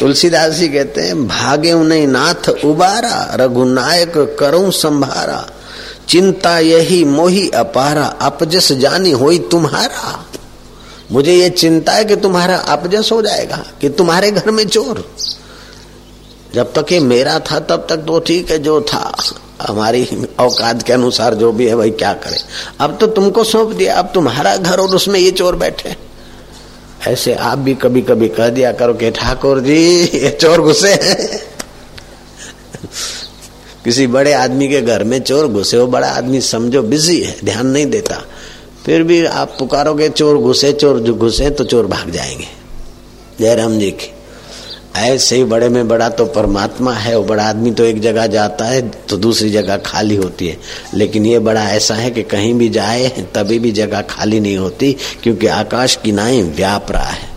तुलसीदास 0.00 0.52
जी 0.52 0.68
कहते 0.68 1.00
हैं, 1.00 1.26
भागे 1.28 1.74
नहीं, 1.74 2.06
नाथ 2.06 2.48
उबारा, 2.64 3.34
रघुनायक 3.34 4.36
करूँ 4.40 4.70
संभारा। 4.72 5.46
चिंता 6.08 6.58
यही 6.58 7.04
मोही 7.04 7.48
अपारा, 7.50 8.04
अपजस 8.04 8.72
जानी 8.74 9.10
होई 9.12 9.38
तुम्हारा। 9.50 10.24
मुझे 11.12 11.34
ये 11.34 11.48
चिंता 11.50 11.92
है 11.92 12.04
कि 12.04 12.16
तुम्हारा 12.16 12.56
अपजस 12.56 13.10
हो 13.12 13.20
जाएगा, 13.22 13.64
कि 13.80 13.88
तुम्हारे 13.90 14.30
घर 14.30 14.50
में 14.50 14.66
चोर। 14.66 15.04
जब 16.54 16.72
तक 16.72 16.92
ये 16.92 17.00
मेरा 17.00 17.38
था, 17.40 17.58
तब 17.60 17.86
तक 17.90 18.04
तो 18.06 18.18
ठीक 18.20 18.50
है, 18.50 18.58
जो 18.58 18.80
था। 18.82 19.12
हमारी 19.62 20.08
औकात 20.38 20.82
के 20.82 20.92
अनुसार 20.92 21.34
जो 21.34 21.52
भी 21.52 21.66
है 21.66 21.74
वही 21.74 21.90
क्या 21.90 22.12
करे। 22.12 22.38
अब 22.80 22.98
तो 23.00 23.06
तुमको 23.06 23.44
सौंप 23.44 23.68
दिया, 23.68 23.94
अब 23.94 24.10
तुम्हारा 24.14 24.56
घर 24.56 24.78
और 24.78 24.88
उसमें 24.88 25.20
ये 25.20 25.30
चोर 25.30 25.56
बैठे 25.56 25.96
ऐसे 27.06 27.34
आप 27.34 27.58
भी 27.58 27.74
कभी 27.74 28.02
कभी 28.02 28.28
कह 28.28 28.48
दिया 28.48 28.72
करो 28.72 28.94
कि, 28.94 29.10
ठाकुर 29.10 29.60
जी, 29.60 30.04
ये 30.04 30.38
चोर 30.40 30.60
घुसे 30.60 30.96
किसी 33.84 34.06
बड़े 34.06 34.32
आदमी 34.32 34.68
के 34.68 34.80
घर 34.82 35.04
में 35.04 35.20
चोर 35.20 35.46
घुसे 35.46 35.76
हो 35.76 35.86
बड़ा 35.86 36.08
आदमी 36.08 36.40
समझो 36.40 36.82
बिज़ी 36.82 37.20
है, 37.20 37.36
ध्यान 37.44 37.66
नहीं 37.66 37.86
देता। 37.86 38.22
फिर 38.86 39.02
भी 39.02 39.26
आप 39.26 39.56
पुकारोगे, 39.58 40.08
चोर 40.08 40.38
घुसे 40.38 40.72
चोर 40.72 41.00
घुसे 41.00 41.50
तो 41.50 41.64
चोर 41.64 41.86
भाग 41.86 42.10
जाएँगे। 42.10 42.46
जयराम 43.40 43.78
जी 43.78 43.90
की। 43.90 44.15
ऐसे 44.96 45.36
ही 45.36 45.44
बड़े 45.44 45.68
में 45.68 45.88
बड़ा 45.88 46.08
तो 46.08 46.24
परमात्मा 46.26 46.92
है 46.92 47.16
वो 47.18 47.24
बड़ा 47.24 47.44
आदमी 47.44 47.70
तो 47.70 47.84
एक 47.84 48.00
जगह 48.00 48.26
जाता 48.26 48.64
है 48.64 48.80
तो 49.08 49.16
दूसरी 49.16 49.50
जगह 49.50 49.76
खाली 49.76 50.16
होती 50.16 50.48
है। 50.48 50.56
लेकिन 50.94 51.26
ये 51.26 51.38
बड़ा 51.38 51.64
ऐसा 51.64 51.94
है 51.94 52.10
कि 52.10 52.22
कहीं 52.22 52.54
भी 52.54 52.68
जाए, 52.68 53.08
तभी 53.34 53.58
भी 53.58 53.70
जगह 53.70 54.00
खाली 54.00 54.40
नहीं 54.40 54.56
होती, 54.56 54.96
क्योंकि 55.22 55.46
आकाश 55.46 55.98
की 56.04 56.12
नाई 56.12 56.42
व्याप 56.42 56.92
रहा 56.92 57.10
है। 57.10 57.28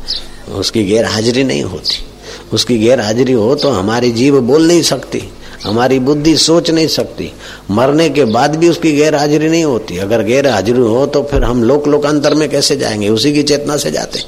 उसकी 0.56 0.84
गैर 0.84 1.06
हाजिरी 1.06 1.44
नहीं 1.44 1.64
होती। 1.64 2.06
उसकी 2.54 2.78
गैर 2.78 3.02
हाजिरी 3.02 3.34
हो 3.34 3.56
तो 3.56 3.70
हमारी 3.70 4.12
जीव 4.12 4.40
बोल 4.42 4.68
नहीं 4.68 4.82
सकती, 4.82 5.22
हमारी 5.64 6.00
बुद्धि 6.00 6.36
सोच 6.38 6.70
नहीं 6.72 6.88
सकती। 6.88 7.32
मरने 7.72 8.10
के 8.10 8.26
बाद 8.26 8.56
भी 8.56 8.70
उसकी 8.70 8.92
गैर 8.92 9.16
हाजिरी 9.16 9.50
नहीं 9.50 9.64
होती। 9.64 9.98
अगर 9.98 10.24
गैर 10.24 10.48
हाजिरी 10.48 10.80
हो 10.80 11.06
तो 11.06 11.24
फिर 11.24 11.44
हम 11.44 11.64
लोक 11.64 11.88
लोकांतर 11.88 12.34
में 12.34 12.50
कैसे 12.50 12.78
जाएँगे? 12.78 13.10
उसी 13.10 13.34
की 13.34 13.44
चेतना 13.44 13.78
से 13.78 13.92
जाते 13.92 14.20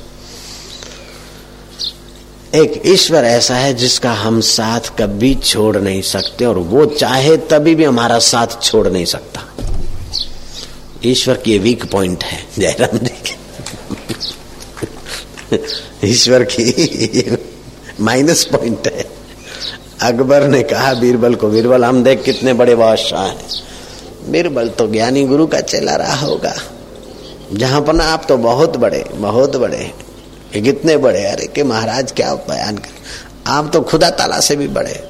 एक 2.55 2.81
ईश्वर 2.86 3.24
ऐसा 3.24 3.55
है 3.55 3.74
जिसका 3.74 4.12
हम 4.13 4.39
साथ 4.41 4.89
कभी 5.00 5.36
छोड़ 5.36 5.77
नहीं 5.77 6.01
सकते 6.01 6.46
और 6.46 6.58
वो 6.58 6.86
चाहे 6.86 7.38
तभी 7.38 7.75
भी 7.75 7.84
हमारा 7.84 8.17
साथ 8.20 8.62
छोड़ 8.62 8.88
नहीं 8.88 9.05
सकता। 9.05 9.41
ईश्वर 11.05 11.38
की 11.38 11.58
वीक 11.60 11.86
पॉइंट 11.91 12.24
है, 12.24 12.39
जयराम 12.60 12.98
जी 12.98 13.13
ईश्वर 16.03 16.43
की 16.43 17.38
माइनस 18.00 18.43
पॉइंट 18.43 18.88
है। 18.88 19.05
अकबर 20.01 20.48
ने 20.48 20.62
कहा, 20.63 20.93
बीरबल 20.93 21.36
को, 21.36 21.48
बीरबल, 21.48 21.86
हम 21.86 22.03
देख 22.03 22.24
कितने 22.24 22.53
बड़े 22.53 22.75
बादशाह 22.75 23.25
हैं। 23.25 24.31
बीरबल 24.31 24.70
तो 24.70 24.88
ज्ञानी 24.88 25.24
गुरु 25.24 25.48
का 25.48 25.60
चला 25.62 25.96
रहा 25.96 26.15
होगा। 26.15 26.53
जहाँ 27.53 27.81
पर 27.81 27.93
ना 27.93 28.03
आप 28.03 28.25
तो 28.29 28.38
बहुत 28.38 28.77
बड़े 28.77 29.03
बहुत 29.13 29.55
बड़े 29.55 29.91
कि 30.53 30.62
कितने 30.62 30.98
बड़े 30.98 31.25
अरे 31.25 31.48
के 31.48 31.63
महाराज 31.63 32.12
क्या 32.12 32.34
बयान 32.34 32.77
कर? 32.77 32.89
आप 33.48 33.70
तो 33.74 33.81
खुदा 33.81 34.10
ताला 34.10 34.39
से 34.39 34.55
भी 34.55 34.67
बड़े 34.67 35.10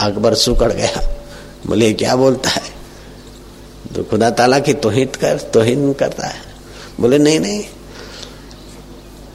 अकबर 0.00 0.34
सुकड़ 0.34 0.72
गया। 0.72 1.08
बोले 1.66 1.92
क्या 1.92 2.16
बोलता 2.16 2.50
है? 2.50 2.62
तो 3.96 4.02
खुदा 4.02 4.30
ताला 4.30 4.58
की 4.58 4.74
तोहित 4.74 5.16
कर 5.16 5.36
तोहिन 5.36 5.92
करता 5.92 6.26
है। 6.26 6.40
बोले 7.00 7.18
नहीं 7.18 7.40
नहीं। 7.40 7.64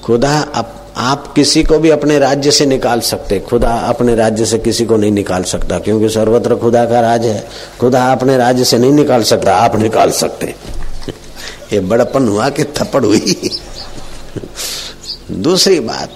खुदा 0.03 0.47
आप, 0.55 0.93
आप 0.97 1.33
किसी 1.33 1.63
को 1.63 1.79
भी 1.79 1.89
अपने 1.89 2.19
राज्य 2.19 2.51
से 2.51 2.65
निकाल 2.65 2.99
सकते। 2.99 3.39
खुदा 3.39 3.69
अपने 3.69 4.15
राज्य 4.15 4.45
से 4.45 4.59
किसी 4.59 4.85
को 4.85 4.97
नहीं 4.97 5.11
निकाल 5.11 5.43
सकता 5.43 5.79
क्योंकि 5.79 6.09
सर्वत्र 6.09 6.55
खुदा 6.55 6.85
का 6.85 6.99
राज 6.99 7.25
है। 7.25 7.47
खुदा 7.79 8.11
अपने 8.11 8.37
राज्य 8.37 8.63
से 8.63 8.77
नहीं 8.77 8.91
निकाल 8.91 9.23
सकता 9.23 9.55
आप 9.55 9.75
निकाल 9.75 10.11
सकते। 10.11 10.55
ये 11.73 11.79
बड़पन 11.79 12.27
हुआ 12.27 12.49
कि 12.49 12.63
थप्पड़ 12.63 13.05
हुई। 13.05 13.57
दूसरी 15.32 15.79
बात, 15.79 16.10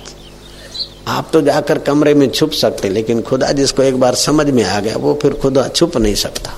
आप 1.07 1.29
तो 1.33 1.41
जाकर 1.41 1.77
कमरे 1.77 2.13
में 2.13 2.29
छुप 2.29 2.51
सकते, 2.51 2.89
लेकिन 2.89 3.21
खुदा 3.21 3.51
जिसको 3.51 3.83
एक 3.83 3.99
बार 3.99 4.15
समझ 4.15 4.47
में 4.47 4.63
आ 4.63 4.79
गया, 4.79 4.97
वो 4.97 5.17
फिर 5.21 5.33
खुदा 5.33 5.67
छुप 5.67 5.97
नहीं 5.97 6.15
सकता। 6.15 6.51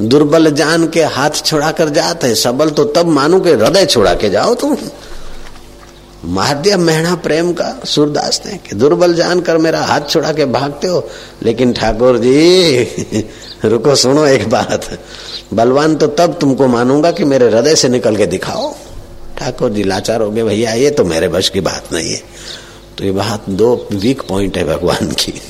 दुर्बल 0.00 0.50
जान 0.50 0.88
के 0.88 1.02
हाथ 1.04 1.44
छोड़ा 1.44 1.70
कर 1.72 1.88
जाते 1.88 2.26
है, 2.26 2.34
सबल 2.34 2.70
तो 2.70 2.84
तब 2.86 3.06
मानो 3.08 3.40
के 3.40 3.50
हृदय 3.52 3.86
छोड़ा 3.86 4.14
के 4.14 4.30
जाओ 4.30 4.54
तुम। 4.54 4.76
मार 6.24 6.58
दिया 6.58 6.76
मेहना 6.76 7.14
प्रेम 7.16 7.52
का 7.52 7.74
सूरदास 7.84 8.40
ने 8.46 8.56
कि 8.58 8.76
दुर्बल 8.76 9.14
जान 9.14 9.40
कर 9.40 9.58
मेरा 9.58 9.80
हाथ 9.82 10.08
छोड़ा 10.08 10.32
के 10.32 10.44
भागते 10.46 10.88
हो, 10.88 11.08
लेकिन 11.42 11.72
ठाकुर 11.72 12.18
जी, 12.18 12.82
रुको 13.64 13.94
सुनो 13.94 14.26
एक 14.26 14.48
बात, 14.50 14.88
बलवान 15.54 15.96
तो 15.96 16.06
तब 16.06 16.36
तुमको 16.40 16.66
मानूँगा 16.66 17.10
कि 17.10 17.24
मेरे 17.24 17.48
हृदय 17.50 17.74
से 17.74 17.88
निकल 17.88 18.16
के 18.16 18.26
दिखाओ। 18.26 18.74
ठाकुर 19.40 19.70
जी 19.70 19.82
लाचार 19.82 20.22
हो 20.22 20.30
गए, 20.30 20.42
भैया, 20.42 20.72
ये 20.72 20.90
तो 20.90 21.04
मेरे 21.04 21.28
बस 21.28 21.48
की 21.48 21.60
बात 21.60 21.92
नहीं 21.92 22.12
है। 22.12 22.22
तो 22.98 23.04
ये 23.04 23.10
बात 23.10 23.50
दो 23.50 23.88
वीक 23.92 24.22
पॉइंट 24.22 24.56
है 24.56 24.64
भगवान 24.64 25.12
की। 25.12 25.42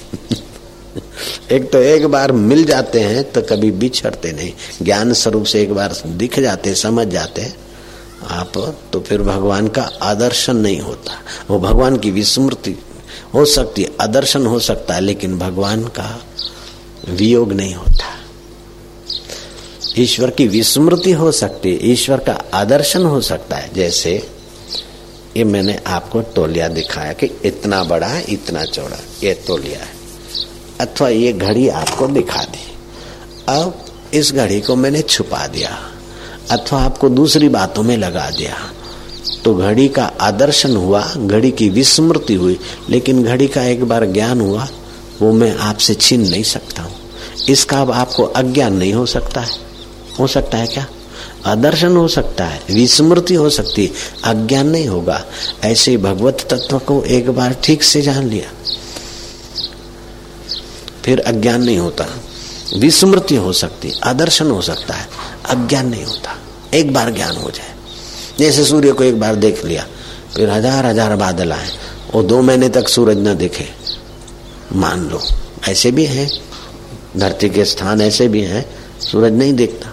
एक 1.53 1.73
तो 1.73 1.79
एक 1.79 2.07
बार 2.07 2.33
मिल 2.33 2.65
जाते 2.65 3.01
हैं 3.01 3.33
तो 3.33 3.43
कभी 3.43 3.71
बिछड़ते 3.71 4.33
नहीं। 4.33 4.53
ज्ञान 4.83 5.13
स्वरूप 5.13 5.45
से 5.45 5.63
एक 5.63 5.73
बार 5.73 5.95
दिख 6.07 6.41
जाते, 6.41 6.75
समझ 6.75 7.07
जाते 7.07 7.53
आप 8.29 8.81
तो 8.93 9.01
फिर 9.01 9.23
भगवान 9.23 9.69
का 9.69 9.83
आदर्शन 10.03 10.57
नहीं 10.57 10.81
होता। 10.81 11.13
वो 11.51 11.59
भगवान 11.59 11.97
की 11.97 12.11
विस्मृति 12.11 12.79
हो 13.35 13.45
सकती 13.45 13.87
आदर्शन 14.01 14.47
हो 14.47 14.59
सकता 14.59 14.95
है, 14.95 15.01
लेकिन 15.01 15.39
भगवान 15.39 15.85
का 15.85 16.25
वियोग 17.09 17.53
नहीं 17.53 17.75
होता। 17.75 18.20
ईश्वर 19.99 20.31
की 20.31 20.49
विस्मृति 20.49 21.13
हो 21.13 21.33
सकती 21.33 21.75
है 21.75 21.87
ईश्वर 21.87 22.17
का 22.17 22.45
आदर्शन 22.55 23.03
हो 23.03 23.21
सकता 23.21 23.57
है। 23.57 23.75
जैसे, 23.75 24.29
ये 25.37 25.45
मैंने 25.45 25.81
आपको 25.87 26.23
तोलिया 26.23 26.69
दिखाया 26.69 27.13
कि 27.13 27.31
इतना 27.45 27.85
बड़ा 27.85 28.07
है, 28.07 28.25
इतना 28.29 28.65
चौड़ा 28.65 28.99
ये 29.25 29.35
तोलिया 29.35 29.79
है। 29.79 30.01
अथवा 30.81 31.09
ये 31.09 31.33
घड़ी 31.33 31.69
आपको 31.69 32.07
दिखा 32.07 32.43
दी। 32.43 32.73
अब 33.49 33.85
इस 34.15 34.33
घड़ी 34.33 34.61
को 34.61 34.77
मैंने 34.77 35.03
छुपा 35.03 35.47
दिया, 35.47 35.79
अथवा 36.51 36.83
आपको 36.83 37.09
दूसरी 37.09 37.49
बातों 37.49 37.83
में 37.83 37.97
लगा 37.97 38.31
दिया। 38.31 38.57
तो 39.45 39.55
घड़ी 39.55 39.89
का 39.89 40.13
आदर्शन 40.21 40.77
हुआ, 40.77 41.13
घड़ी 41.17 41.51
की 41.51 41.69
विस्मृति 41.69 42.35
हुई, 42.35 42.59
लेकिन 42.91 43.25
घड़ी 43.25 43.49
का 43.49 43.63
एक 43.63 43.85
बार 43.85 44.05
ज्ञान 44.05 44.41
हुआ, 44.41 44.69
वो 45.23 45.33
मैं 45.33 45.57
आपसे 45.57 45.95
छीन 45.95 46.29
नहीं 46.29 46.43
सकता 46.43 46.83
हूँ। 46.83 46.97
इसका 47.49 47.81
अब 47.81 47.91
आपको 47.91 48.23
अज्ञान 48.23 48.75
नहीं 48.75 48.93
हो 48.93 49.07
सकता 49.07 49.41
है। 49.41 49.70
हो 50.21 50.27
सकता 50.27 50.59
है 50.59 50.67
क्या? 50.67 50.87
आदर्शन 51.47 51.97
हो 51.97 52.07
सकता 52.09 52.45
है, 52.45 52.61
विस्मृति 52.71 53.35
हो 53.35 53.51
सकती 53.51 53.85
है, 53.87 53.93
अज्ञान 54.25 54.67
नहीं 54.67 54.89
होगा। 54.89 55.25
ऐसे 55.65 55.97
भगवत 55.97 56.47
तत्व 56.51 56.79
को 56.79 57.03
एक 57.05 57.31
बार 57.31 57.57
ठीक 57.65 57.83
से 57.83 58.03
जान 58.03 58.29
लिया। 58.29 58.51
फिर 61.05 61.21
अज्ञान 61.21 61.63
नहीं 61.63 61.79
होता। 61.79 62.07
विस्मृति 62.77 63.37
हो 63.37 63.53
सकती, 63.53 63.93
आदर्शन 64.05 64.51
हो 64.51 64.61
सकता 64.63 64.95
है, 64.95 65.09
अज्ञान 65.47 65.89
नहीं 65.89 66.05
होता। 66.05 66.37
एक 66.75 66.93
बार 66.93 67.11
ज्ञान 67.11 67.37
हो 67.37 67.51
जाए। 67.51 67.75
जैसे 68.39 68.65
सूर्य 68.65 68.93
को 68.93 69.05
एक 69.05 69.21
बार 69.21 69.37
देख 69.37 69.65
लिया, 69.65 69.87
फिर 70.37 70.51
हज़ार 70.51 70.87
हज़ार 70.87 71.17
बादल 71.17 71.53
आए 71.53 71.71
और 72.15 72.23
दो 72.23 72.41
महीने 72.43 72.69
तक 72.69 72.89
सूरज 72.89 73.19
न 73.19 73.35
दिखे। 73.35 73.69
मान 74.73 75.09
लो, 75.09 75.21
ऐसे 75.69 75.91
भी 75.91 76.05
हैं। 76.05 76.31
धरती 77.17 77.49
के 77.49 77.65
स्थान 77.65 78.01
ऐसे 78.01 78.29
भी 78.29 78.41
हैं, 78.41 78.65
सूरज 79.01 79.33
नहीं 79.33 79.53
देखता। 79.53 79.93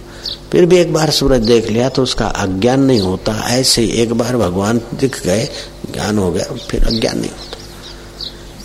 फिर 0.52 0.66
भी 0.66 0.78
एक 0.78 0.94
बार 0.94 1.10
सूरज 1.10 1.46
देख 1.46 1.70
लिया 1.70 1.88
तो 1.90 2.04
उसका 2.04 2.26
अज्ञान 2.26 2.82
नहीं 2.82 3.00
होता। 3.00 3.34
ऐसे 3.50 3.84
एक 4.02 4.14
बार 4.14 4.38
भगवान 4.38 4.82
दिख 4.94 5.22
गए, 5.24 5.46
ज्ञान 5.94 6.18
हो 6.18 6.32
गया, 6.32 6.46
फिर 6.70 6.86
अज्ञान 6.86 7.20
नहीं 7.20 7.32
होता। 7.32 7.58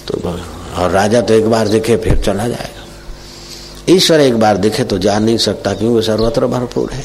तो 0.09 0.83
और 0.83 0.91
राजा 0.91 1.21
तो 1.21 1.35
एक 1.35 1.47
बार 1.47 1.69
दिखे, 1.69 1.97
फिर 1.97 2.21
चला 2.21 2.47
जाएगा। 2.49 2.85
ईश्वर 3.89 4.21
एक 4.21 4.39
बार 4.39 4.57
दिखे 4.57 4.85
तो 4.85 4.99
जा 4.99 5.19
नहीं 5.19 5.37
सकता, 5.39 5.73
क्योंकि 5.75 6.07
सर्वत्र 6.07 6.47
भरपूर 6.47 6.93
है। 6.93 7.05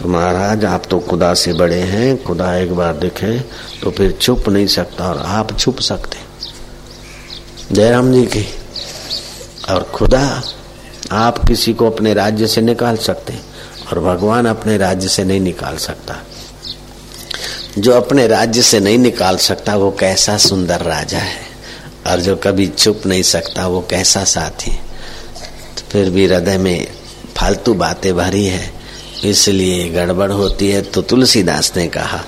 तो 0.00 0.08
महाराज, 0.08 0.64
आप 0.64 0.86
तो 0.90 0.98
खुदा 1.00 1.32
से 1.34 1.52
बड़े 1.52 1.80
हैं, 1.82 2.22
खुदा 2.24 2.54
एक 2.56 2.72
बार 2.72 2.96
दिखे 2.96 3.38
तो 3.82 3.90
फिर 3.90 4.12
छुप 4.12 4.48
नहीं 4.48 4.66
सकता, 4.66 5.08
और 5.08 5.18
आप 5.18 5.56
छुप 5.58 5.80
सकते। 5.80 6.18
जयराम 7.72 8.12
जी 8.12 8.24
की, 8.26 8.44
और 9.70 9.82
खुदा 9.94 10.42
आप 11.12 11.38
किसी 11.38 11.72
को 11.74 11.86
अपने 11.86 12.14
राज्य 12.14 12.46
से 12.46 12.60
निकाल 12.60 12.96
सकते 12.96 13.32
हैं 13.32 13.42
और 13.86 14.00
भगवान 14.00 14.46
अपने 14.46 14.76
राज्य 14.78 15.08
से 15.08 15.24
नहीं 15.24 15.40
निकाल 15.40 15.76
सकता। 15.76 16.16
जो 17.78 17.92
अपने 17.92 18.26
राज्य 18.26 18.62
से 18.62 18.80
नहीं 18.80 18.98
निकाल 18.98 19.36
सकता, 19.36 19.76
वो 19.76 19.90
कैसा 19.90 20.36
सुंदर 20.38 20.80
राजा 20.80 21.18
है? 21.18 21.42
और 22.06 22.20
जो 22.20 22.36
कभी 22.36 22.66
छुप 22.68 23.02
नहीं 23.06 23.22
सकता, 23.22 23.66
वो 23.66 23.80
कैसा 23.80 24.24
साथी 24.24 24.70
तो 24.70 25.82
फिर 25.90 26.10
भी 26.10 26.26
हृदय 26.26 26.58
में 26.58 26.86
फालतू 27.36 27.74
बातें 27.74 28.14
भरी 28.16 28.46
है। 28.46 28.72
इसलिए 29.24 29.88
गड़बड़ 29.90 30.30
होती 30.32 30.70
है 30.70 30.82
तो 30.82 31.02
तुलसीदास 31.02 31.72
ने 31.76 31.86
कहा 31.88 32.20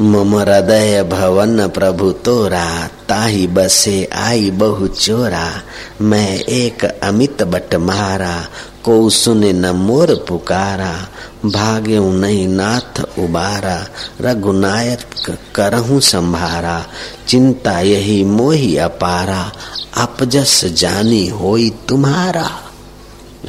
मम 0.00 0.38
हृदय 0.38 1.02
भवन 1.02 1.68
प्रभु 1.68 2.10
तोरा, 2.10 2.86
ताही 2.86 3.46
बसे 3.46 4.08
आई 4.12 4.50
बहु 4.50 4.86
चोरा। 4.86 5.62
मैं 6.00 6.40
एक 6.40 6.84
अमित 6.84 7.42
बट 7.42 7.74
मारा 7.74 8.46
को 8.84 9.10
सुने 9.10 9.52
न 9.52 9.66
मोर 9.66 10.24
पुकारा। 10.28 11.08
भाग्य 11.46 11.98
नहीं 12.00 12.48
नाथ 12.48 13.00
उबारा, 13.18 13.86
रघुनायक 14.20 15.38
करहूं 15.54 16.00
संभारा। 16.00 16.86
चिंता 17.28 17.80
यही 17.80 18.24
मोही 18.24 18.76
अपारा 18.76 19.52
अपजस 19.96 20.64
जानी 20.64 21.28
होई 21.28 21.70
तुम्हारा। 21.88 22.50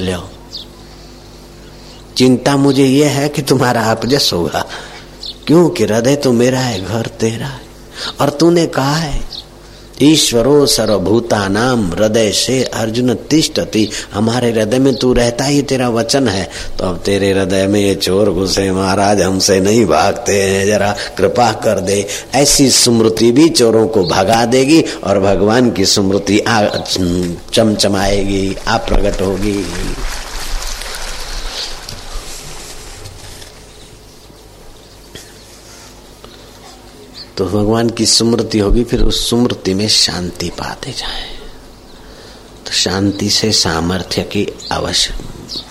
लो 0.00 0.30
चिंता 2.16 2.56
मुझे 2.56 2.84
यह 2.84 3.10
है 3.10 3.28
कि 3.28 3.42
तुम्हारा 3.42 3.90
अपजस 3.90 4.30
होगा। 4.32 4.64
क्योंकि 5.48 5.84
हृदय 5.84 6.16
तो 6.16 6.32
मेरा 6.32 6.60
है, 6.60 6.84
घर 6.84 7.06
तेरा 7.20 7.46
है। 7.46 7.60
और 8.20 8.30
तूने 8.30 8.66
कहा 8.66 8.94
है, 8.94 9.20
ईश्वरो 10.02 10.66
सर्वभूता 10.66 11.48
नाम, 11.48 11.86
हृदय 11.92 12.30
से 12.30 12.62
अर्जुन 12.64 13.14
तिष्ठति। 13.14 13.88
हमारे 14.12 14.50
हृदय 14.50 14.78
में 14.78 14.94
तू 14.94 15.12
रहता 15.12 15.44
ही 15.44 15.62
तेरा 15.62 15.88
वचन 15.88 16.28
है। 16.28 16.48
तो 16.78 16.84
अब 16.84 16.98
तेरे 16.98 17.32
हृदय 17.32 17.66
में 17.66 17.80
ये 17.80 17.94
चोर 17.94 18.30
घुसे, 18.30 18.70
महाराज, 18.72 19.22
हमसे 19.22 19.60
नहीं 19.60 19.86
भागते 19.86 20.42
हैं, 20.42 20.66
जरा 20.66 20.94
कृपा 21.18 21.50
कर 21.52 21.80
दे। 21.80 22.06
ऐसी 22.34 22.70
स्मृति 22.70 23.32
भी 23.32 23.48
चोरों 23.48 23.86
को 23.88 24.04
भगा 24.04 24.44
देगी 24.44 24.84
और 25.04 25.20
भगवान 25.20 25.70
की 25.70 25.86
स्मृति 25.86 26.38
चमचमाएगी 27.52 28.56
आप 28.68 28.86
प्रकट 28.88 29.20
होगी। 29.22 29.64
तो 37.38 37.46
भगवान 37.46 37.90
की 37.90 38.06
स्मृति 38.06 38.58
होगी, 38.58 38.84
फिर 38.84 39.02
उस 39.02 39.30
स्मृति 39.30 39.74
में 39.74 39.88
शांति 39.88 40.48
पाते 40.48 40.92
जाए। 40.92 41.38
तो 42.66 42.72
शांति 42.72 43.30
से 43.30 43.52
सामर्थ्य 43.52 44.22
की 44.22 44.48
आवश्यक 44.72 45.18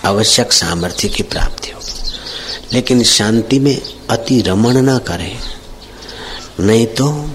आवश्यक 0.05 0.53
सामर्थ्य 0.53 1.07
की 1.07 1.23
प्राप्ति 1.23 1.71
होगी। 1.71 2.11
लेकिन 2.73 3.03
शांति 3.03 3.59
में 3.59 3.81
अति 4.09 4.41
रमण 4.41 4.81
ना 4.81 4.97
करे। 4.97 5.37
नहीं 6.59 6.87
तो 6.87 7.29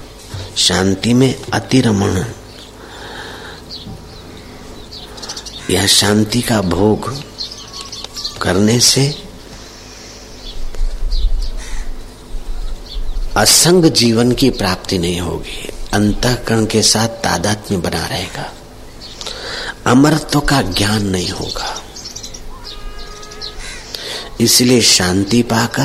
शांति 0.56 1.14
में 1.14 1.42
अति 1.52 1.80
रमण 1.80 2.24
या 5.70 5.86
शांति 5.86 6.42
का 6.42 6.60
भोग 6.60 7.22
करने 8.42 8.80
से 8.80 9.31
असंग 13.36 13.84
जीवन 13.84 14.32
की 14.32 14.50
प्राप्ति 14.50 14.98
नहीं 14.98 15.20
होगी। 15.20 15.68
अंतकरण 15.92 16.66
के 16.66 16.82
साथ 16.82 17.08
तादात 17.08 17.64
में 17.70 17.82
बना 17.82 18.06
रहेगा। 18.06 18.52
अमरत्व 19.86 20.40
का 20.40 20.62
ज्ञान 20.62 21.06
नहीं 21.06 21.28
होगा। 21.28 21.82
इसलिए 24.40 24.80
शांति 24.80 25.42
पाकर, 25.42 25.84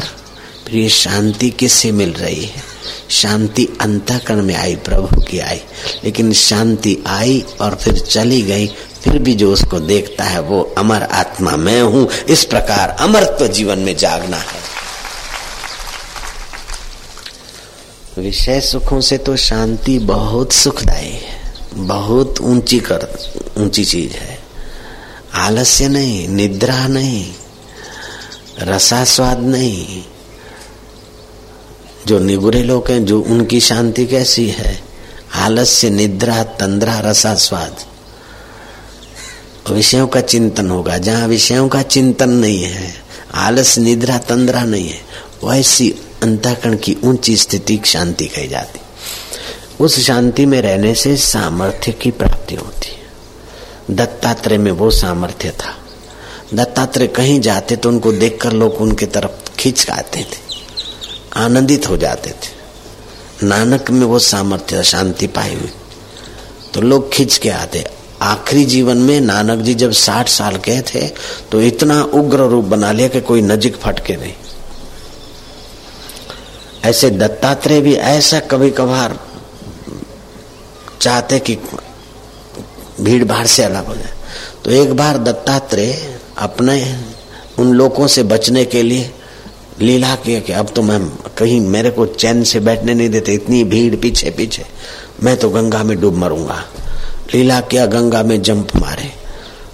फिर 0.67 0.75
ये 0.75 0.89
शांति 0.89 1.49
किससे 1.49 1.91
मिल 1.91 2.13
रही 2.13 2.45
है? 2.45 2.63
शांति 3.09 3.67
अंतकरण 3.81 4.41
में 4.41 4.55
आई, 4.55 4.75
प्रभु 4.75 5.21
की 5.21 5.39
आई। 5.39 5.61
लेकिन 6.03 6.33
शांति 6.33 6.97
आई 7.07 7.45
और 7.61 7.75
फिर 7.75 7.99
चली 7.99 8.41
गई, 8.41 8.67
फिर 9.03 9.19
भी 9.19 9.33
जो 9.33 9.53
उसको 9.53 9.79
देखता 9.79 10.23
है, 10.23 10.41
वो 10.41 10.75
अमर 10.77 11.03
आत्मा 11.03 11.51
मैं 11.51 11.81
हूँ। 11.81 12.09
इस 12.29 12.43
प्रकार 12.43 12.89
अमरत्व 12.89 13.47
जीवन 13.47 13.79
में 13.79 13.97
जागना 13.97 14.37
है। 14.37 14.76
विषय 18.17 18.61
सुखों 18.61 19.01
से 19.01 19.17
तो 19.17 19.35
शांति 19.35 19.99
बहुत 19.99 20.53
सुखदायी 20.53 21.11
है। 21.11 21.53
बहुत 21.73 22.41
ऊँची 22.41 22.79
कर, 22.79 23.31
ऊँची 23.57 23.85
चीज़ 23.85 24.11
है। 24.11 24.39
आलस्य 25.33 25.87
नहीं, 25.87 26.27
निद्रा 26.27 26.87
नहीं, 26.87 27.33
रसास्वाद 28.59 29.39
नहीं। 29.39 30.03
जो 32.07 32.19
निगुरे 32.19 32.63
लोग 32.63 32.91
हैं, 32.91 33.05
जो 33.05 33.21
उनकी 33.21 33.59
शांति 33.59 34.05
कैसी 34.05 34.47
है? 34.47 34.81
आलस्य, 35.33 35.89
निद्रा, 35.89 36.43
तंद्रा, 36.43 36.99
रसास्वाद। 36.99 37.75
विषयों 39.71 40.07
का 40.07 40.21
चिंतन 40.21 40.69
होगा। 40.69 40.97
जहाँ 40.97 41.27
विषयों 41.27 41.69
का 41.69 41.81
चिंतन 41.81 42.29
नहीं 42.29 42.63
है 42.63 42.93
आलस 43.33 43.77
निद्रा, 43.77 44.17
तंद्रा 44.17 44.63
नहीं 44.63 44.89
है, 44.89 45.01
वैसी 45.43 45.95
अंतःकरण 46.23 46.75
की 46.75 46.97
ऊँची 47.03 47.37
स्थिति 47.37 47.79
शांति 47.85 48.25
कही 48.25 48.47
जाती। 48.47 48.79
उस 49.79 49.99
शांति 49.99 50.45
में 50.45 50.61
रहने 50.61 50.95
से 50.95 51.15
सामर्थ्य 51.17 51.91
की 51.91 52.11
प्राप्ति 52.11 52.55
होती 52.55 52.89
है। 52.89 53.95
दत्तात्रेय 53.95 54.57
में 54.57 54.71
वो 54.71 54.91
सामर्थ्य 54.91 55.49
था। 55.49 55.75
दत्तात्रेय 56.53 57.07
कहीं 57.07 57.41
जाते 57.41 57.75
तो 57.75 57.89
उनको 57.89 58.11
देखकर 58.11 58.51
लोग 58.51 58.75
उनके 58.75 59.05
तरफ़ 59.05 59.57
खींच 59.57 59.89
आते 59.89 60.19
थे। 60.19 60.45
आनंदित 61.35 61.89
हो 61.89 61.97
जाते 61.97 62.29
थे। 62.29 63.45
नानक 63.45 63.91
में 63.91 64.05
वो 64.05 64.19
सामर्थ्य 64.19 64.83
शांति 64.83 65.27
पाई 65.27 65.53
हुई। 65.55 65.71
तो 66.73 66.81
लोग 66.81 67.11
खींच 67.13 67.37
के 67.37 67.49
आते। 67.49 67.85
आखिरी 68.21 68.65
जीवन 68.65 68.97
में 68.97 69.21
नानक 69.21 69.59
जी 69.59 69.73
जब 69.73 69.91
साठ 69.91 70.29
साल 70.29 70.57
के 70.57 70.81
थे 70.81 71.07
तो 71.51 71.61
इतना 71.61 72.03
उग्र 72.03 72.37
रूप 72.37 72.65
बना 72.65 72.91
लिया 72.91 73.07
कि 73.07 73.21
कोई 73.21 73.41
नजीक 73.41 73.75
फटके 73.75 74.15
नहीं। 74.15 74.33
ऐसे 76.87 77.09
दत्तात्रेय 77.11 77.81
भी 77.81 77.93
ऐसा 77.93 78.39
कभी 78.51 78.69
कभार 78.71 79.19
चाहते 81.01 81.39
कि 81.39 81.55
भीड़ 83.01 83.23
भाड़ 83.23 83.45
से 83.47 83.63
अलग 83.63 83.85
हो 83.87 83.95
जाए। 83.95 84.13
तो 84.63 84.71
एक 84.73 84.93
बार 84.93 85.17
दत्तात्रेय 85.17 86.19
अपने 86.37 86.75
उन 87.59 87.73
लोगों 87.73 88.07
से 88.07 88.23
बचने 88.25 88.63
के 88.65 88.81
लिए 88.83 89.11
लीला 89.81 90.15
किया 90.15 90.39
कि 90.39 90.53
अब 90.53 90.69
तो 90.75 90.81
मैं 90.81 90.99
कहीं 91.37 91.59
मेरे 91.61 91.89
को 91.89 92.05
चैन 92.05 92.43
से 92.43 92.59
बैठने 92.59 92.93
नहीं 92.93 93.09
देते, 93.09 93.33
इतनी 93.33 93.63
भीड़ 93.63 93.95
पीछे 93.95 94.31
पीछे 94.31 94.65
मैं 95.23 95.35
तो 95.37 95.49
गंगा 95.49 95.83
में 95.83 95.99
डूब 96.01 96.15
मरूँगा। 96.15 96.63
लीला 97.33 97.59
किया, 97.61 97.85
गंगा 97.85 98.23
में 98.23 98.41
जंप 98.41 98.75
मारे। 98.75 99.11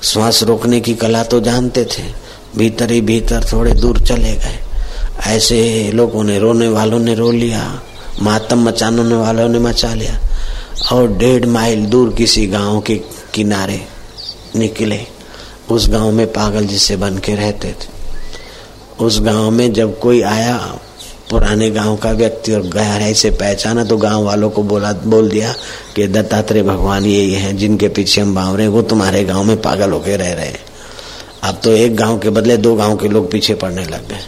श्वास 0.03 0.43
रोकने 0.43 0.79
की 0.79 0.93
कला 0.95 1.23
तो 1.23 1.39
जानते 1.39 1.85
थे, 1.87 2.03
भीतर 2.57 2.91
ही 2.91 3.01
भीतर 3.01 3.45
थोड़े 3.51 3.71
दूर 3.73 3.99
चले 3.99 4.33
गए। 4.35 4.59
ऐसे 5.19 5.91
लोगों 5.93 6.23
ने, 6.23 6.39
रोने 6.39 6.67
वालों 6.67 6.99
ने 6.99 7.15
रो 7.15 7.31
लिया, 7.31 7.81
मातम 8.21 8.59
मचाने 8.59 9.15
वालों 9.15 9.49
ने 9.49 9.59
मचा 9.59 9.93
लिया, 9.93 10.19
और 10.91 11.07
डेढ़ 11.07 11.45
माइल 11.45 11.85
दूर 11.85 12.13
किसी 12.13 12.47
गाँव 12.47 12.81
के 12.81 12.95
किनारे 13.33 13.87
निकले। 14.55 14.99
उस 15.71 15.89
गाँव 15.89 16.11
में 16.11 16.27
पागल 16.27 16.65
जिसे 16.65 16.95
बन 16.95 17.17
के 17.17 17.35
रहते 17.35 17.67
थे। 17.67 17.91
उस 18.99 19.21
गाँव 19.21 19.51
में 19.51 19.73
जब 19.73 19.99
कोई 19.99 20.21
आया, 20.21 20.79
पुराने 21.29 21.69
गाँव 21.71 21.97
का 21.97 22.11
व्यक्ति 22.11 22.51
और 22.51 22.61
गहराई 22.61 23.13
से 23.13 23.29
पहचाना 23.31 23.83
तो 23.83 23.97
गाँव 23.97 24.23
वालों 24.23 24.49
को 24.49 24.63
बोला, 24.63 24.93
बोल 24.93 25.29
दिया 25.29 25.53
कि 25.95 26.07
दत्तात्रेय 26.07 26.63
भगवान 26.63 27.05
यही 27.05 27.33
हैं, 27.33 27.57
जिनके 27.57 27.87
पीछे 27.87 28.21
हम 28.21 28.35
भाव 28.35 28.55
रहे 28.55 28.67
वो 28.67 28.81
तुम्हारे 28.81 29.23
गाँव 29.23 29.43
में 29.43 29.61
पागल 29.61 29.91
होके 29.91 30.17
रह 30.17 30.33
रहे 30.33 30.45
हैं। 30.45 30.59
अब 31.43 31.59
तो 31.63 31.71
एक 31.71 31.95
गाँव 31.95 32.19
के 32.19 32.29
बदले 32.29 32.57
दो 32.57 32.75
गाँव 32.75 32.97
के 32.97 33.07
लोग 33.07 33.31
पीछे 33.31 33.53
पड़ने 33.53 33.85
लग 33.85 34.09
गए। 34.09 34.19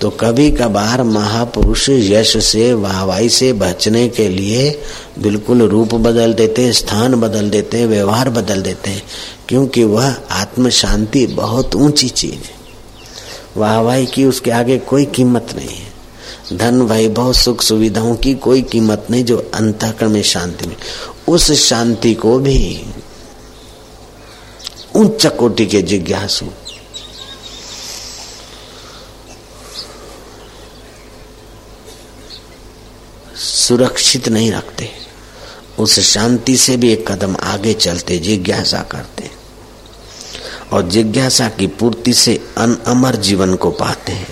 तो 0.00 0.10
कभी 0.10 0.50
कभार 0.50 1.02
महापुरुष 1.02 1.90
यश 1.90 2.44
से 2.44 2.72
वाहवाई 2.72 3.28
से 3.28 3.52
बचने 3.52 4.08
के 4.08 4.28
लिए 4.28 4.82
बिल्कुल 5.18 5.62
रूप 5.62 5.94
बदल 5.94 6.34
देते 6.34 6.64
हैं, 6.64 6.72
स्थान 6.72 7.14
बदल 7.14 7.50
देते 7.50 7.78
हैं, 7.78 7.86
व्यवहार 7.86 8.30
बदल 8.30 8.62
देते 8.62 8.90
हैं, 8.90 9.02
क्योंकि 9.48 9.84
वह 9.84 10.14
आत्म 10.30 10.68
शांति 10.68 11.26
बहुत 11.26 11.76
ऊँची 11.76 12.08
चीज़ 12.08 12.34
है। 12.34 12.60
वाहवाई 13.56 14.06
की 14.06 14.24
उसके 14.24 14.50
आगे 14.50 14.78
कोई 14.78 15.04
कीमत 15.04 15.46
नहीं 15.56 15.68
है। 15.68 15.90
धन, 16.56 16.82
वैभव, 16.82 17.32
सुख 17.32 17.62
सुविधाओं 17.62 18.16
की 18.16 18.34
कोई 18.34 18.62
कीमत 18.62 19.06
नहीं 19.10 19.24
जो 19.24 19.50
अंतकरण 19.54 20.08
में 20.08 20.22
शांति 20.22 20.66
में। 20.66 20.76
उस 21.28 21.52
शांति 21.52 22.14
को 22.14 22.38
भी 22.38 22.82
उच्च 24.94 25.26
कोटि 25.26 25.66
के 25.66 25.82
जिज्ञासु 25.82 26.46
सुरक्षित 33.70 34.28
नहीं 34.28 34.52
रखते। 34.52 34.90
उस 35.78 36.00
शांति 36.00 36.56
से 36.56 36.76
भी 36.76 36.92
एक 36.92 37.12
कदम 37.12 37.36
आगे 37.42 37.74
चलते 37.74 38.18
जिज्ञासा 38.18 38.82
करते। 38.82 39.30
और 40.72 40.88
जिज्ञासा 40.88 41.48
की 41.48 41.66
पूर्ति 41.66 42.14
से 42.14 42.46
अन 42.58 42.76
अमर 42.86 43.16
जीवन 43.16 43.54
को 43.54 43.70
पाते 43.70 44.12
हैं 44.12 44.28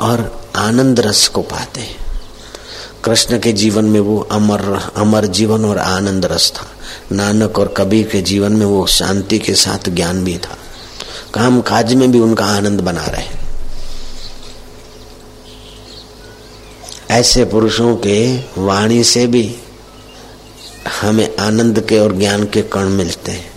और 0.00 0.48
आनंद 0.56 1.00
रस 1.00 1.28
को 1.28 1.42
पाते 1.42 1.80
हैं। 1.80 1.96
कृष्ण 3.04 3.38
के 3.38 3.52
जीवन 3.52 3.84
में 3.84 4.00
वो 4.00 4.20
अमर 4.20 4.92
अमर 4.96 5.26
जीवन 5.26 5.64
और 5.64 5.78
आनंद 5.78 6.26
रस 6.26 6.52
था। 6.56 6.70
नानक 7.12 7.58
और 7.58 7.74
कबीर 7.76 8.08
के 8.08 8.22
जीवन 8.22 8.52
में 8.52 8.66
वो 8.66 8.86
शांति 8.86 9.38
के 9.38 9.54
साथ 9.54 9.88
ज्ञान 9.88 10.24
भी 10.24 10.38
था। 10.38 10.58
काम 11.34 11.60
काज 11.60 11.94
में 11.94 12.12
भी 12.12 12.18
उनका 12.18 12.44
आनंद 12.44 12.80
बना 12.80 13.04
रहे। 13.04 13.43
ऐसे 17.10 17.44
पुरुषों 17.44 17.96
के 17.96 18.36
वाणी 18.58 19.04
से 19.04 19.26
भी 19.26 19.56
हमें 21.00 21.36
आनंद 21.36 21.80
के 21.80 21.98
और 21.98 22.16
ज्ञान 22.16 22.44
के 22.44 22.62
कण 22.62 22.84
मिलते 22.84 23.32
हैं। 23.32 23.50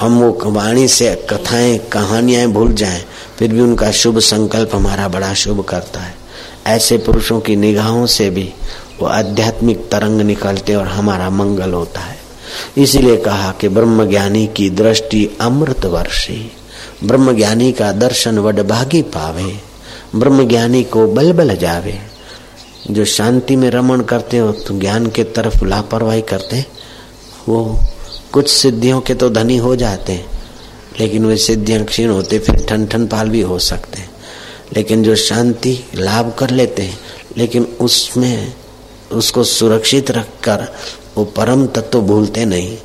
हम 0.00 0.20
वो 0.20 0.50
वाणी 0.50 0.88
से 0.88 1.26
कथाएँ, 1.30 1.78
कहानियाँ 1.78 2.48
भूल 2.48 2.72
जाएँ, 2.72 3.04
फिर 3.38 3.52
भी 3.52 3.60
उनका 3.60 3.90
शुभ 3.90 4.18
संकल्प 4.18 4.70
हमारा 4.74 5.08
बड़ा 5.08 5.34
शुभ 5.34 5.64
करता 5.64 6.00
है। 6.00 6.14
ऐसे 6.66 6.98
पुरुषों 6.98 7.40
की 7.40 7.56
निगाहों 7.56 8.06
से 8.06 8.30
भी 8.30 8.52
वो 9.00 9.06
आध्यात्मिक 9.06 9.90
तरंग 9.90 10.20
निकलते 10.20 10.74
और 10.74 10.86
हमारा 10.86 11.30
मंगल 11.30 11.72
होता 11.72 12.00
है। 12.00 12.18
इसीलिए 12.78 13.16
कहा 13.16 13.52
कि 13.52 13.68
ब्रह्म 13.68 14.10
ज्ञानी 14.10 14.46
की 14.46 14.70
दृष्टि 14.70 15.38
अमृत 15.40 15.84
वर्षी 15.86 16.52
ब्रह्म 17.04 17.36
ज्ञानी 17.36 17.72
का 17.72 17.92
दर्शन 17.92 18.38
वडभागी 18.38 19.02
पावे 19.02 19.60
ब्रह्म 20.14 20.48
ज्ञानी 20.48 20.84
को 20.84 21.06
बल 21.06 21.32
बल 21.32 21.56
जावे। 21.56 22.11
जो 22.90 23.04
शांति 23.04 23.56
में 23.56 23.70
रमण 23.70 24.00
करते 24.00 24.38
हो 24.38 24.52
तो 24.52 24.78
ज्ञान 24.78 25.06
के 25.06 25.24
तरफ़ 25.24 25.64
लापरवाही 25.64 26.22
करते 26.22 26.64
वो 27.48 27.78
कुछ 28.32 28.50
सिद्धियों 28.50 29.00
के 29.00 29.14
तो 29.14 29.30
धनी 29.30 29.56
हो 29.56 29.76
जाते 29.76 30.12
हैं, 30.12 30.26
लेकिन 31.00 31.26
वे 31.26 31.36
सिद्धियाँ 31.36 31.84
क्षीण 31.84 32.10
होते, 32.10 32.38
फिर 32.38 32.66
ठन 32.66 32.86
ठन 32.86 33.06
पाल 33.06 33.28
भी 33.28 33.40
हो 33.40 33.58
सकते 33.58 34.00
हैं। 34.00 34.10
लेकिन 34.76 35.02
जो 35.02 35.16
शांति 35.16 35.84
लाभ 35.94 36.34
कर 36.38 36.50
लेते 36.50 36.82
हैं, 36.82 36.98
लेकिन 37.36 37.64
उसमें 37.80 38.54
उसको 39.12 39.44
सुरक्षित 39.44 40.10
रखकर 40.10 40.66
वो 41.16 41.24
परम 41.24 41.66
तत्व 41.66 42.00
भूलते 42.00 42.44
नहीं 42.44 42.78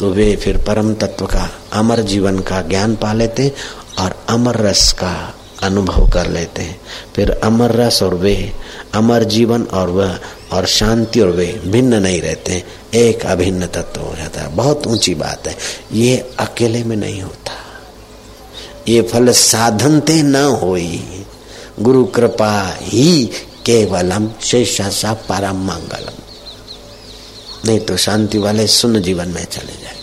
तो 0.00 0.10
वे 0.10 0.36
फिर 0.36 0.56
परम 0.56 0.94
तत्व 0.94 1.26
का 1.26 1.50
अमर 1.72 2.00
जीवन 2.00 2.38
का 2.38 2.62
ज्ञान 2.62 2.96
पा 2.96 3.12
लेते 3.12 3.52
और 3.98 4.24
अमर 4.28 4.56
रस 4.56 4.92
का 4.92 5.34
अनुभव 5.62 6.10
कर 6.10 6.30
लेते 6.30 6.62
हैं। 6.62 6.80
फिर 7.16 7.30
अमर 7.30 7.72
रस 7.72 8.02
और 8.02 8.14
वे 8.14 8.52
अमर 8.94 9.24
जीवन 9.24 9.62
और 9.62 9.90
वह, 9.90 10.18
और 10.52 10.66
शांति 10.66 11.20
और 11.20 11.30
वे 11.30 11.60
भिन्न 11.66 11.94
नहीं 11.94 12.22
रहते 12.22 12.52
हैं। 12.52 12.64
एक 12.94 13.26
अभिन्न 13.26 13.66
तत्व 13.66 14.00
हो 14.00 14.14
जाता 14.16 14.40
है। 14.40 14.56
बहुत 14.56 14.86
ऊँची 14.86 15.14
बात 15.14 15.48
है। 15.48 15.56
ये 15.92 16.30
अकेले 16.38 16.84
में 16.84 16.96
नहीं 16.96 17.22
होता। 17.22 17.52
ये 18.88 19.02
फल 19.02 19.32
साधनते 19.32 20.22
न 20.22 20.36
होई। 20.36 21.24
गुरु 21.80 22.04
कृपा 22.04 22.76
ही 22.80 23.26
केवलम 23.66 24.30
शेषा 24.42 25.12
परम 25.12 25.56
मंगलम 25.56 26.12
नहीं 27.64 27.80
तो 27.80 27.96
शांति 27.96 28.38
वाले 28.38 28.66
सुन 28.66 29.02
जीवन 29.02 29.28
में 29.28 29.44
चले 29.44 29.72
जाए। 29.72 29.96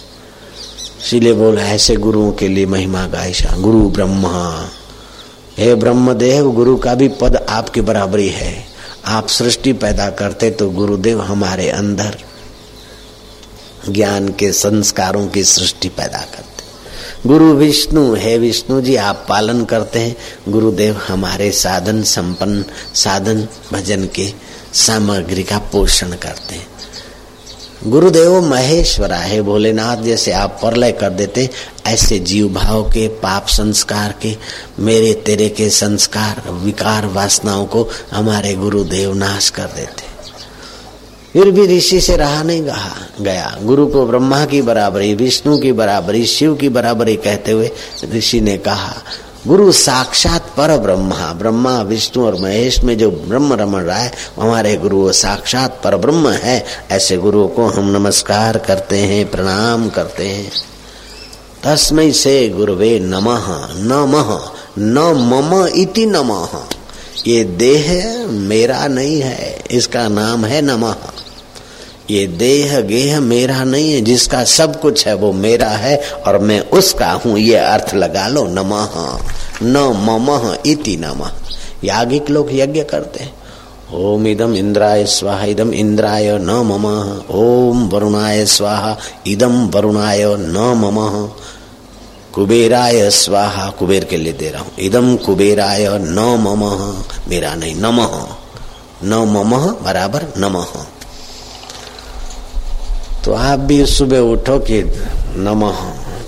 इसीलिए 1.02 1.34
बोला, 1.34 1.62
ऐसे 1.62 1.96
गुरुओं 1.96 2.32
के 2.32 2.48
लिए 2.48 2.65
महिमा 2.65 3.08
गायशा 3.08 3.58
गुरु 3.58 3.89
ब्रह्मा 3.89 4.70
हे 5.58 5.76
ब्रह्मदेव, 5.76 6.52
गुरु 6.52 6.78
का 6.78 6.94
भी 6.96 7.08
पद 7.08 7.36
आपके 7.50 7.82
बराबरी 7.82 8.28
है 8.30 8.65
आप 9.06 9.28
सृष्टि 9.28 9.74
पैदा 9.74 10.10
करते 10.10 10.50
तो 10.52 10.70
गुरुदेव 10.70 11.22
हमारे 11.22 11.70
अंदर 11.70 12.18
ज्ञान 13.89 14.28
के 14.30 14.52
संस्कारों 14.52 15.28
की 15.28 15.44
सृष्टि 15.44 15.89
पैदा 15.89 16.18
करते। 16.18 17.30
गुरु 17.30 17.54
विष्णु, 17.54 18.13
है 18.15 18.38
विष्णु 18.38 18.82
जी, 18.82 18.96
आप 18.96 19.26
पालन 19.30 19.63
करते 19.65 20.00
हैं। 20.00 20.15
गुरुदेव 20.50 20.98
हमारे 21.08 21.52
साधन 21.52 22.04
संपन्न, 22.04 22.65
साधन 22.94 23.48
भजन 23.74 24.06
के 24.06 24.32
सामग्री 24.74 25.44
का 25.44 25.58
पोषण 25.58 26.08
करते 26.08 26.56
हैं। 26.56 26.68
गुरुदेव 27.88 28.41
महेश्वरा, 28.41 29.17
है 29.17 29.41
भोलेनाथ, 29.41 29.98
जैसे 29.98 30.32
आप 30.32 30.60
परलय 30.63 30.91
कर 30.91 31.10
देते, 31.10 31.50
ऐसे 31.88 32.19
जीव 32.19 32.50
भाव 32.54 32.84
के, 32.84 33.08
पाप 33.08 33.48
संस्कार 33.48 34.15
के, 34.21 34.38
मेरे 34.80 35.13
तेरे 35.13 35.50
के 35.50 35.69
संस्कार, 35.69 36.52
विकार 36.52 37.06
वासनाओं 37.06 37.65
को 37.65 37.89
हमारे 38.12 38.54
गुरुदेव 38.54 39.13
नाश 39.13 39.50
कर 39.50 39.65
देते। 39.65 40.15
फिर 41.34 41.52
भी 41.52 41.78
ऋषि 41.78 42.02
से 42.02 42.17
रहा 42.17 42.43
नहीं 42.43 42.65
गहा, 42.65 42.95
गया। 43.21 43.58
गुरु 43.63 43.88
को 43.88 44.06
ब्रह्मा 44.06 44.45
की 44.45 44.62
बराबरी, 44.62 45.15
विष्णु 45.15 45.58
की 45.58 45.71
बराबरी, 45.71 46.26
शिव 46.26 46.56
की 46.56 46.69
बराबरी 46.69 47.15
कहते 47.15 47.52
हुए 47.52 47.71
ऋषि 48.13 48.41
ने 48.41 48.58
कहा, 48.58 48.93
गुरु 49.48 49.71
साक्षात 49.71 50.44
पर 50.58 50.78
ब्रह्मा 50.78 51.34
ब्रह्मा 51.34 51.82
विष्णु 51.82 52.26
और 52.26 52.36
महेश 52.39 52.84
में 52.84 52.98
जो 52.98 53.12
ब्रह्म 53.12 53.54
रमण 53.54 53.82
रहा 53.82 53.98
है, 53.98 54.13
हमारे 54.39 54.78
गुरु 54.78 55.12
साक्षात 55.12 55.82
पर 55.84 55.98
ब्रह्म 55.98 56.30
है। 56.30 56.65
ऐसे 56.91 57.18
गुरु 57.18 57.48
को 57.48 57.68
हम 57.68 57.89
नमस्कार 57.89 58.58
करते 58.58 58.98
हैं, 58.98 59.32
प्रणाम 59.32 59.89
करते 59.89 60.28
हैं। 60.28 60.52
तस्मय 61.63 62.12
से 62.12 62.50
गुरुवे 62.50 63.00
नमः 63.00 63.46
नमः 63.76 64.39
न 64.80 65.00
मम 65.00 65.68
इति 65.68 66.06
नमः। 66.06 66.48
ये 67.28 67.44
देह 67.44 68.18
मेरा 68.28 68.88
नहीं 68.88 69.22
है, 69.22 69.63
इसका 69.72 70.08
नाम 70.08 70.46
है 70.46 70.62
नमः। 70.62 70.96
ये 72.12 72.28
देह 72.28 72.82
गेह 72.82 73.20
मेरा 73.20 73.63
नहीं 73.63 73.94
है, 73.94 74.02
जिसका 74.02 74.44
सब 74.44 74.82
कुछ 74.82 75.08
है 75.08 75.13
वो 75.13 75.34
मेरा 75.34 75.70
है, 75.70 75.98
और 76.28 76.38
मैं 76.38 76.60
उसका 76.60 77.12
हूँ, 77.12 77.39
ये 77.39 77.56
अर्थ 77.56 77.96
लगा 77.96 78.28
लो, 78.28 78.46
नमः, 78.48 79.20
न 79.63 79.78
मम 79.78 80.56
इति 80.65 80.98
नमः। 80.98 81.32
यागिक 81.84 82.30
लोग 82.30 82.48
यज्ञ 82.52 82.84
करते 82.84 83.24
हैं। 83.24 83.34
ओम 83.94 84.28
इदम 84.28 84.56
इंद्राय 84.56 85.06
स्वाहा 85.06 85.46
इदम 85.46 85.74
इंद्राय 85.74 86.38
न 86.38 86.50
मम। 86.50 86.86
ओम 87.36 87.89
वरुणाय 87.89 88.46
स्वाहा 88.46 88.98
इदम 89.28 89.68
वरुणाय 89.68 90.24
न 90.26 90.58
मम। 90.58 91.30
कुबेराय 92.34 93.10
स्वाहा, 93.10 93.70
कुबेर 93.70 94.04
के 94.04 94.18
लिए 94.18 94.34
दे 94.34 94.50
रहा 94.50 94.62
हूँ। 94.62 94.72
इदम 94.80 95.15
कुबेराय 95.15 95.88
न 95.89 96.20
मम। 96.20 97.04
मेरा 97.30 97.56
नहीं, 97.56 97.76
नमः। 97.76 98.28
न 99.04 99.13
मम 99.13 99.58
बराबर 99.86 100.26
नमः। 100.38 100.86
तो 103.26 103.34
आप 103.34 103.60
भी 103.60 103.86
सुबह 103.86 104.20
उठो 104.20 104.60
कि 104.60 104.84
नमः, 105.36 105.76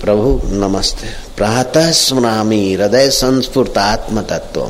प्रभु, 0.00 0.40
नमस्ते। 0.44 1.06
प्रातः 1.36 1.90
स्मरामी, 1.90 2.74
हृदय 2.74 3.10
संस्फुर्त 3.10 3.78
आत्म 3.78 4.20
तत्व 4.20 4.60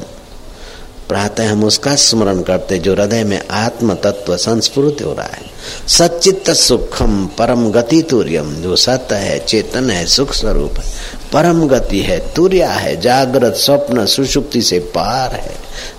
प्रातः 1.09 1.51
हम 1.51 1.65
उसका 1.65 1.95
स्मरण 1.95 2.43
करते 2.43 2.79
जो 2.79 2.95
हृदय 2.95 3.25
में 3.25 3.49
आत्म 3.51 3.95
तत्व 3.95 4.37
संस्फुरित 4.37 5.05
हो 5.05 5.13
रहा 5.13 5.27
है। 5.27 5.43
सचित 5.89 6.51
सुखम, 6.51 7.27
परम 7.39 7.71
गति 7.71 8.03
तुर्यम। 8.03 8.55
जो 8.55 8.77
सत्य 8.77 9.15
है, 9.15 9.39
चेतन 9.39 9.91
है, 9.91 10.07
सुख 10.07 10.35
स्वरूप 10.35 10.79
है। 10.79 10.85
परम 11.33 11.69
गति 11.69 12.01
है, 12.01 12.35
तुर्या 12.35 12.71
है, 12.71 13.01
जागृत 13.01 13.55
स्वप्न 13.55 14.07
सुषुप्ति 14.07 14.63
से 14.63 14.79
पार 14.79 15.33
है। 15.33 15.55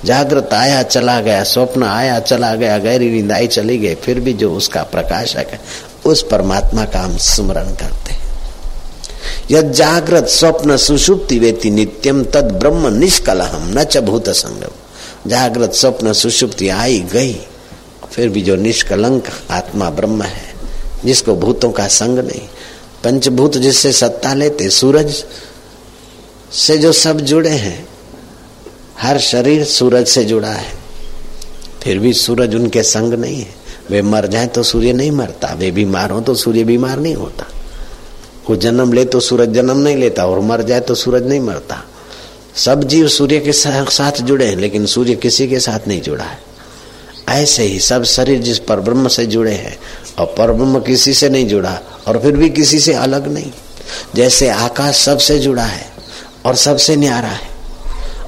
जागृत 0.05 0.49
आया, 0.53 0.83
चला 0.83 1.21
गया, 1.21 1.43
स्वप्न 1.43 1.83
आया, 1.83 2.19
चला 2.19 2.55
गया, 2.55 2.77
गहरी 2.77 3.09
नींद 3.09 3.31
आई, 3.31 3.47
चली 3.47 3.77
गई, 3.77 3.95
फिर 3.95 4.19
भी 4.19 4.33
जो 4.33 4.53
उसका 4.53 4.83
प्रकाशक 4.83 5.37
है 5.37 5.88
उस 6.05 6.21
परमात्मा 6.21 6.85
का 6.85 6.99
हम 6.99 7.17
स्मरण 7.17 7.73
करते 7.75 8.13
हैं। 8.13 9.71
जागृत 9.71 10.27
स्वप्न 10.29 10.77
सुषुप्ति 10.77 11.39
वेति 11.39 11.69
नित्यम 11.71 12.23
तद 12.25 12.51
ब्रह्म 12.53 12.93
निष्कलहम 12.93 13.69
न 13.77 13.83
च 13.83 13.97
भूत 13.99 14.29
संगम 14.29 15.29
जागृत 15.29 15.73
स्वप्न 15.73 16.13
सुषुप्ति 16.13 16.69
आई 16.69 16.99
गई, 17.13 17.33
फिर 18.11 18.29
भी 18.29 18.41
जो 18.41 18.55
निष्कलंक 18.55 19.29
आत्मा 19.51 19.89
ब्रह्म 19.89 20.23
है, 20.23 20.53
जिसको 21.05 21.35
भूतों 21.35 21.71
का 21.71 21.87
संग 21.87 22.19
नहीं। 22.19 22.47
पंचभूत 23.03 23.57
जिससे 23.57 23.91
सत्ता 23.91 24.33
लेते, 24.33 24.69
सूरज 24.69 25.23
से 26.53 26.77
जो 26.77 26.91
सब 26.93 27.19
जुड़े 27.21 27.49
हैं, 27.49 27.87
हर 28.99 29.19
शरीर 29.19 29.63
सूरज 29.65 30.07
से 30.07 30.23
जुड़ा 30.23 30.49
है, 30.49 30.73
फिर 31.83 31.99
भी 31.99 32.13
सूरज 32.13 32.55
उनके 32.55 32.83
संग 32.83 33.13
नहीं 33.13 33.41
है। 33.41 33.53
वे 33.89 34.01
मर 34.01 34.27
जाए 34.27 34.47
तो 34.47 34.63
सूर्य 34.63 34.93
नहीं 34.93 35.11
मरता। 35.11 35.53
वे 35.53 35.71
बीमार 35.71 36.11
हो 36.11 36.19
तो 36.21 36.35
सूर्य 36.35 36.63
बीमार 36.63 36.99
नहीं 36.99 37.15
होता। 37.15 37.45
वो 38.49 38.55
जन्म 38.55 38.93
ले 38.93 39.05
तो 39.05 39.19
सूरज 39.19 39.53
जन्म 39.53 39.77
नहीं 39.77 39.95
लेता 39.97 40.25
और 40.25 40.39
मर 40.41 40.61
जाए 40.61 40.79
तो 40.79 40.95
सूरज 40.95 41.27
नहीं 41.27 41.39
मरता। 41.39 41.83
सब 42.57 42.83
जीव 42.83 43.07
सूर्य 43.07 43.39
के 43.39 43.51
साथ 43.53 44.21
जुड़े 44.21 44.45
हैं, 44.45 44.55
लेकिन 44.55 44.85
सूर्य 44.85 45.15
किसी 45.15 45.47
के 45.47 45.59
साथ 45.59 45.87
नहीं 45.87 46.01
जुड़ा 46.01 46.23
है। 46.23 46.37
ऐसे 47.31 47.63
ही 47.63 47.79
सब 47.79 48.03
शरीर 48.05 48.39
जिस 48.41 48.59
पर 48.59 48.79
ब्रह्म 48.79 49.07
से 49.07 49.25
जुड़े 49.25 49.53
हैं 49.53 49.77
और 50.19 50.25
पर 50.37 50.51
ब्रह्म 50.51 50.79
किसी 50.79 51.13
से 51.13 51.29
नहीं 51.29 51.47
जुड़ा 51.47 51.79
और 52.07 52.19
फिर 52.19 52.37
भी 52.37 52.49
किसी 52.49 52.79
से 52.79 52.93
अलग 52.95 53.27
नहीं। 53.27 53.51
जैसे 54.15 54.49
आकाश 54.49 54.95
सबसे 54.97 55.37
जुड़ा 55.39 55.63
है 55.63 55.85
और 56.45 56.55
सबसे 56.55 56.95
न्यारा 56.95 57.27
है 57.27 57.49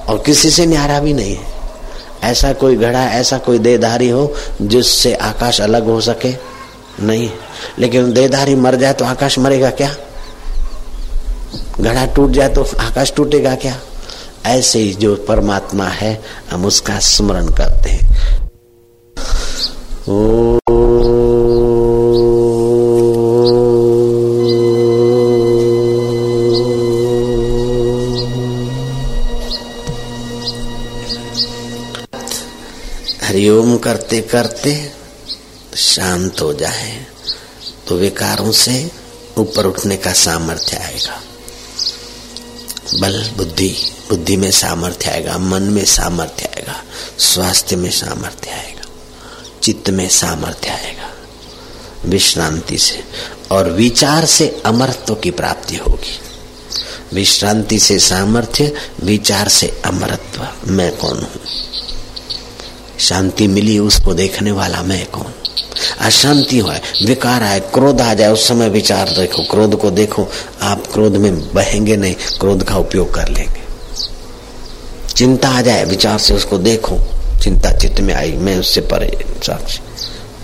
और 0.08 0.22
किसी 0.26 0.50
से 0.50 0.66
न्यारा 0.66 1.00
भी 1.00 1.12
नहीं 1.12 1.34
है। 1.36 1.51
ऐसा 2.22 2.52
कोई 2.52 2.76
घड़ा, 2.76 3.04
ऐसा 3.04 3.38
कोई 3.38 3.58
देधारी 3.58 4.08
हो 4.08 4.34
जिससे 4.62 5.14
आकाश 5.14 5.60
अलग 5.60 5.84
हो 5.84 6.00
सके? 6.00 6.34
नहीं। 7.00 7.30
लेकिन 7.78 8.12
देधारी 8.12 8.54
मर 8.54 8.76
जाए 8.76 8.92
तो 8.92 9.04
आकाश 9.04 9.38
मरेगा 9.38 9.70
क्या? 9.70 9.94
घड़ा 11.80 12.06
टूट 12.06 12.30
जाए 12.30 12.48
तो 12.48 12.62
आकाश 12.62 13.12
टूटेगा 13.16 13.54
क्या? 13.54 13.80
ऐसे 14.46 14.78
ही 14.78 14.94
जो 14.94 15.16
परमात्मा 15.16 15.84
है, 15.84 16.22
हम 16.50 16.64
उसका 16.64 16.98
स्मरण 16.98 17.46
करते 17.46 17.90
हैं। 17.90 18.08
ओ 20.08 20.51
करते 34.32 34.74
करते 34.74 35.76
शांत 35.76 36.40
हो 36.40 36.54
जाए 36.54 37.06
तो 37.88 37.96
विकारों 37.96 38.52
से 38.52 38.90
ऊपर 39.38 39.66
उठने 39.66 39.96
का 39.96 40.12
सामर्थ्य 40.12 40.76
आएगा। 40.76 41.22
बल, 43.00 43.30
बुद्धि 43.36 43.76
बुद्धि 44.08 44.36
में 44.36 44.50
सामर्थ्य 44.50 45.10
आएगा, 45.10 45.38
मन 45.38 45.62
में 45.62 45.84
सामर्थ्य 45.84 46.48
आएगा, 46.56 46.82
स्वास्थ्य 47.18 47.76
में 47.76 47.90
सामर्थ्य 47.90 48.50
आएगा, 48.50 48.84
चित्त 49.62 49.90
में 49.90 50.08
सामर्थ्य 50.08 50.70
आएगा, 50.70 51.10
विश्रांति 52.04 52.78
से, 52.78 53.04
और 53.50 53.70
विचार 53.70 54.26
से 54.26 54.62
अमरत्व 54.66 55.14
की 55.14 55.30
प्राप्ति 55.30 55.76
होगी। 55.76 56.20
विश्रांति 57.12 57.78
से 57.78 57.98
सामर्थ्य, 57.98 58.74
विचार 59.02 59.48
से 59.48 59.82
अमरत्व, 59.84 60.48
मैं 60.66 60.96
कौन 60.96 61.18
हूँ? 61.18 61.40
शांति 63.02 63.46
मिली 63.46 63.78
उसको 63.78 64.14
देखने 64.14 64.52
वाला 64.52 64.82
मैं 64.82 65.06
कौन? 65.06 65.34
अशांति 66.00 66.58
हो, 66.58 66.72
विकार 67.06 67.42
आए 67.42 67.60
क्रोध 67.60 68.00
आ 68.00 68.14
जाए, 68.14 68.32
उस 68.32 68.48
समय 68.48 68.68
विचार 68.68 69.08
देखो, 69.08 69.42
क्रोध 69.42 69.80
को 69.80 69.90
देखो, 69.90 70.28
आप 70.62 70.86
क्रोध 70.86 71.16
में 71.16 71.54
बहेंगे 71.54 71.96
नहीं, 71.96 72.14
क्रोध 72.14 72.62
का 72.62 72.76
उपयोग 72.76 73.14
कर 73.14 73.28
लेंगे। 73.28 73.62
चिंता 75.16 75.48
आ 75.48 75.60
जाए, 75.60 75.84
विचार 75.84 76.18
से 76.18 76.34
उसको 76.34 76.58
देखो, 76.58 76.98
चिंता 77.42 77.72
चित्त 77.72 78.00
में 78.00 78.14
आई, 78.14 78.32
मैं 78.32 78.58
उससे 78.58 78.80
परे 78.80 79.24
साक्षी 79.46 79.80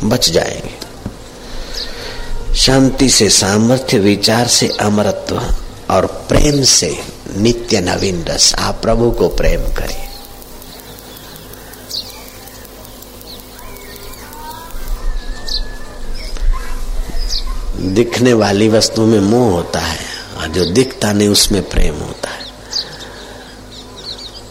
बच 0.08 0.30
जाएँगे। 0.30 0.88
शांति 2.56 3.08
से, 3.08 3.28
सामर्थ्य, 3.28 3.98
विचार 3.98 4.46
से, 4.46 4.68
अमरत्व 4.80 5.42
और 5.90 6.06
प्रेम 6.06 6.62
से, 6.62 6.98
नित्य 7.36 7.80
नवीन 7.80 8.24
रस, 8.24 8.54
आप 8.54 8.82
प्रभु 8.82 9.10
को 9.10 9.28
प्रेम 9.28 9.60
करिए। 9.60 10.07
दिखने 17.80 18.32
वाली 18.32 18.68
वस्तु 18.68 19.02
में 19.02 19.20
मोह 19.20 19.52
होता 19.52 19.80
है 19.80 19.98
और 20.38 20.48
जो 20.48 20.64
दिखता 20.64 21.12
नहीं, 21.12 21.28
उसमें 21.28 21.68
प्रेम 21.68 21.94
होता 21.94 22.30
है। 22.30 22.44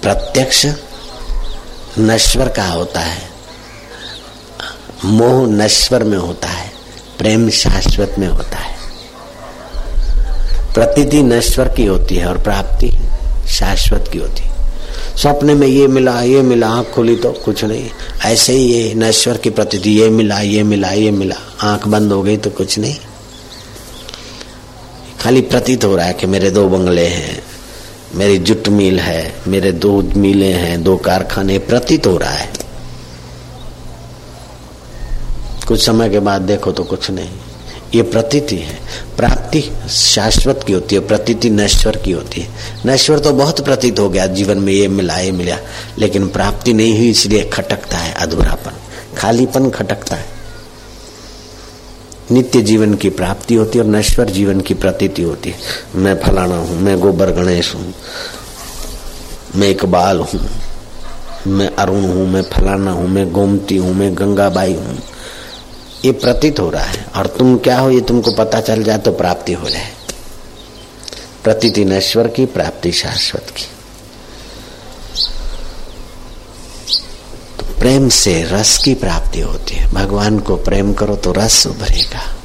प्रत्यक्ष 0.02 0.66
नश्वर 2.00 2.50
का 2.50 2.68
होता 2.68 3.00
है। 3.00 3.30
मोह 5.06 5.48
नश्वर 5.48 6.04
में 6.04 6.18
होता 6.18 6.48
है, 6.48 6.72
प्रेम 7.18 7.50
शाश्वत 7.50 8.16
में 8.20 8.28
होता 8.28 8.58
है। 8.58 8.78
प्रतीति 10.74 11.24
नश्वर 11.24 11.68
की 11.68 11.86
होती 11.86 12.16
है 12.16 12.26
और 12.26 12.38
प्राप्ति 12.38 13.00
शाश्वत 13.48 14.10
की 14.14 14.18
होती 14.18 14.42
है। 14.42 14.54
स्वप्न 15.18 15.58
में 15.58 15.68
ये 15.68 15.88
मिला 15.88 16.22
ये 16.22 16.42
मिला, 16.42 16.68
आँख 16.68 16.88
खुली 16.88 17.16
तो 17.16 17.32
कुछ 17.32 17.64
नहीं। 17.64 17.90
ऐसे 18.26 18.54
ही 18.54 18.64
ये 18.64 18.94
नश्वर 18.94 19.38
की 19.38 19.50
प्रतीति, 19.50 19.90
ये 19.92 20.10
मिला 20.10 20.40
ये 20.40 20.64
मिला 20.64 20.90
ये 20.90 21.12
मिला। 21.12 21.36
आँख 21.62 21.88
बंद 21.88 22.12
हो 22.12 22.24
गई 22.24 22.38
तो 22.38 22.50
कुछ 22.50 22.80
नहीं। 22.80 22.96
खाली 25.22 25.42
प्रतीत 25.42 25.86
हो 25.86 25.96
रहा 25.96 26.06
है 26.06 26.14
कि 26.14 26.28
मेरे 26.28 26.52
दो 26.52 26.70
बंगले 26.70 27.08
हैं, 27.08 27.44
मेरी 28.16 28.38
जुट 28.38 28.68
मिल 28.68 29.00
है, 29.00 29.36
मेरे 29.48 29.72
दो 29.72 30.02
मिले 30.02 30.54
हैं, 30.54 30.84
दो 30.84 30.98
कारखाने, 30.98 31.60
प्रतीत 31.60 32.08
हो 32.08 32.18
रहा 32.18 32.32
है। 32.32 32.54
कुछ 35.68 35.86
समय 35.86 36.10
के 36.10 36.20
बाद 36.20 36.42
देखो 36.42 36.72
तो 36.72 36.84
कुछ 36.84 37.12
नहीं। 37.12 37.30
ये 37.96 38.02
प्रतीति 38.02 38.56
है। 38.56 38.80
प्राप्ति 39.18 39.72
शाश्वत 39.90 40.64
की 40.68 40.74
होती 40.74 40.96
है, 40.96 41.08
प्रतीति 41.08 41.50
नश्वर 41.50 41.98
की 41.98 42.12
होती 42.12 42.42
है। 42.42 42.48
नश्वर 42.86 43.20
तो 43.20 43.34
बहुत 43.34 43.66
प्रतीत 43.66 44.00
हो 44.00 44.10
गया, 44.10 44.28
जीवन 44.28 44.58
में 44.58 44.74
ये 44.74 44.88
मिला 44.88 45.18
ये 45.18 45.32
मिला, 45.32 45.58
लेकिन 46.00 46.28
प्राप्ति 46.28 46.74
नहीं 46.74 46.98
हुई, 46.98 47.10
इसलिए 47.10 47.44
खटकता 47.44 47.98
है 47.98 48.14
अधूरापन। 48.14 48.72
खालीपन 49.18 49.70
खटकता 49.70 50.16
है। 50.16 50.37
नित्य 52.32 52.62
जीवन 52.62 52.94
की 52.94 53.10
प्राप्ति 53.10 53.56
होती 53.56 53.78
है 53.78 53.84
और 53.84 53.90
नश्वर 53.92 54.30
जीवन 54.30 54.62
की 54.62 54.74
प्रतीति 54.74 55.22
होती 55.22 55.50
है। 55.50 55.58
मैं 55.96 56.16
फलाना 56.22 56.56
हूँ, 56.56 56.80
मैं 56.82 57.00
गोबर 57.00 57.32
गणेश 57.32 57.74
हूँ, 57.76 57.94
मैं 59.56 59.70
इकबाल 59.70 60.20
हूँ, 60.20 60.40
मैं 61.48 61.70
अरुण 61.70 62.04
हूँ, 62.06 62.28
मैं 62.28 62.42
फलाना 62.44 62.92
हूँ, 62.92 63.08
मैं 63.08 63.32
गोमती 63.32 63.78
हूँ, 63.78 63.94
मैं 63.94 64.14
गंगाबाई 64.18 64.74
हूँ। 64.74 64.98
ये 66.06 66.12
प्रतीत 66.14 66.60
हो 66.60 66.70
रहा 66.70 66.84
है 66.84 67.06
और 67.16 67.28
तुम 67.28 67.58
क्या 67.58 67.80
हो 67.80 67.90
ये 67.90 68.02
तुमको 68.02 68.32
पता 68.32 68.62
चल 68.62 68.84
जाए 68.84 68.98
तो 68.98 69.12
प्राप्ति 69.12 69.54
हो 69.54 69.70
जाए। 69.70 69.92
प्रतीति 71.44 71.86
नश्वर 71.86 72.28
की, 72.28 72.46
प्राप्ति 72.46 72.92
शाश्वत 72.92 73.50
की। 73.50 73.66
प्रेम 77.80 78.10
से 78.10 78.44
रस 78.44 78.78
की 78.78 78.94
प्राप्ति 78.94 79.42
होती 79.42 79.76
है। 79.76 79.92
भगवान 79.92 80.40
को 80.40 80.56
प्रेम 80.56 80.94
करो 80.94 81.16
तो 81.16 81.32
रस 81.32 81.68
उभरेगा। 81.68 82.36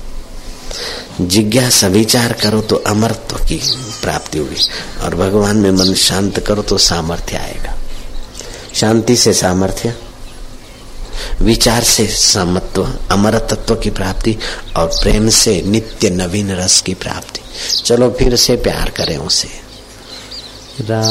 जिज्ञासा, 1.21 1.87
विचार 1.87 2.33
करो 2.33 2.61
तो 2.61 2.77
अमरत्व 2.77 3.37
की 3.37 3.61
प्राप्ति 4.03 4.39
होगी। 4.39 4.69
और 5.05 5.15
भगवान 5.15 5.57
में 5.57 5.71
मन 5.71 5.95
शांत 5.95 6.41
करो 6.41 6.63
तो 6.63 6.79
सामर्थ्य 6.79 7.37
आएगा। 7.37 7.75
शांति 8.75 9.17
से 9.17 9.33
सामर्थ्य, 9.33 9.95
विचार 11.41 11.83
से 11.83 12.07
समत्व 12.07 12.95
अमर 13.11 13.39
तत्व 13.39 13.75
की 13.75 13.91
प्राप्ति 13.91 14.39
और 14.77 14.87
प्रेम 14.87 15.29
से 15.29 15.63
नित्य 15.63 16.11
नवीन 16.11 16.53
रस 16.53 16.81
की 16.81 16.95
प्राप्ति। 16.95 17.41
चलो 17.85 18.17
फिर 18.19 18.37
से 18.37 18.57
प्यार 18.57 18.89
करें 18.91 19.17
उसे। 19.17 19.49
रा 20.81 21.03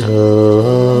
Oh. 0.00 0.91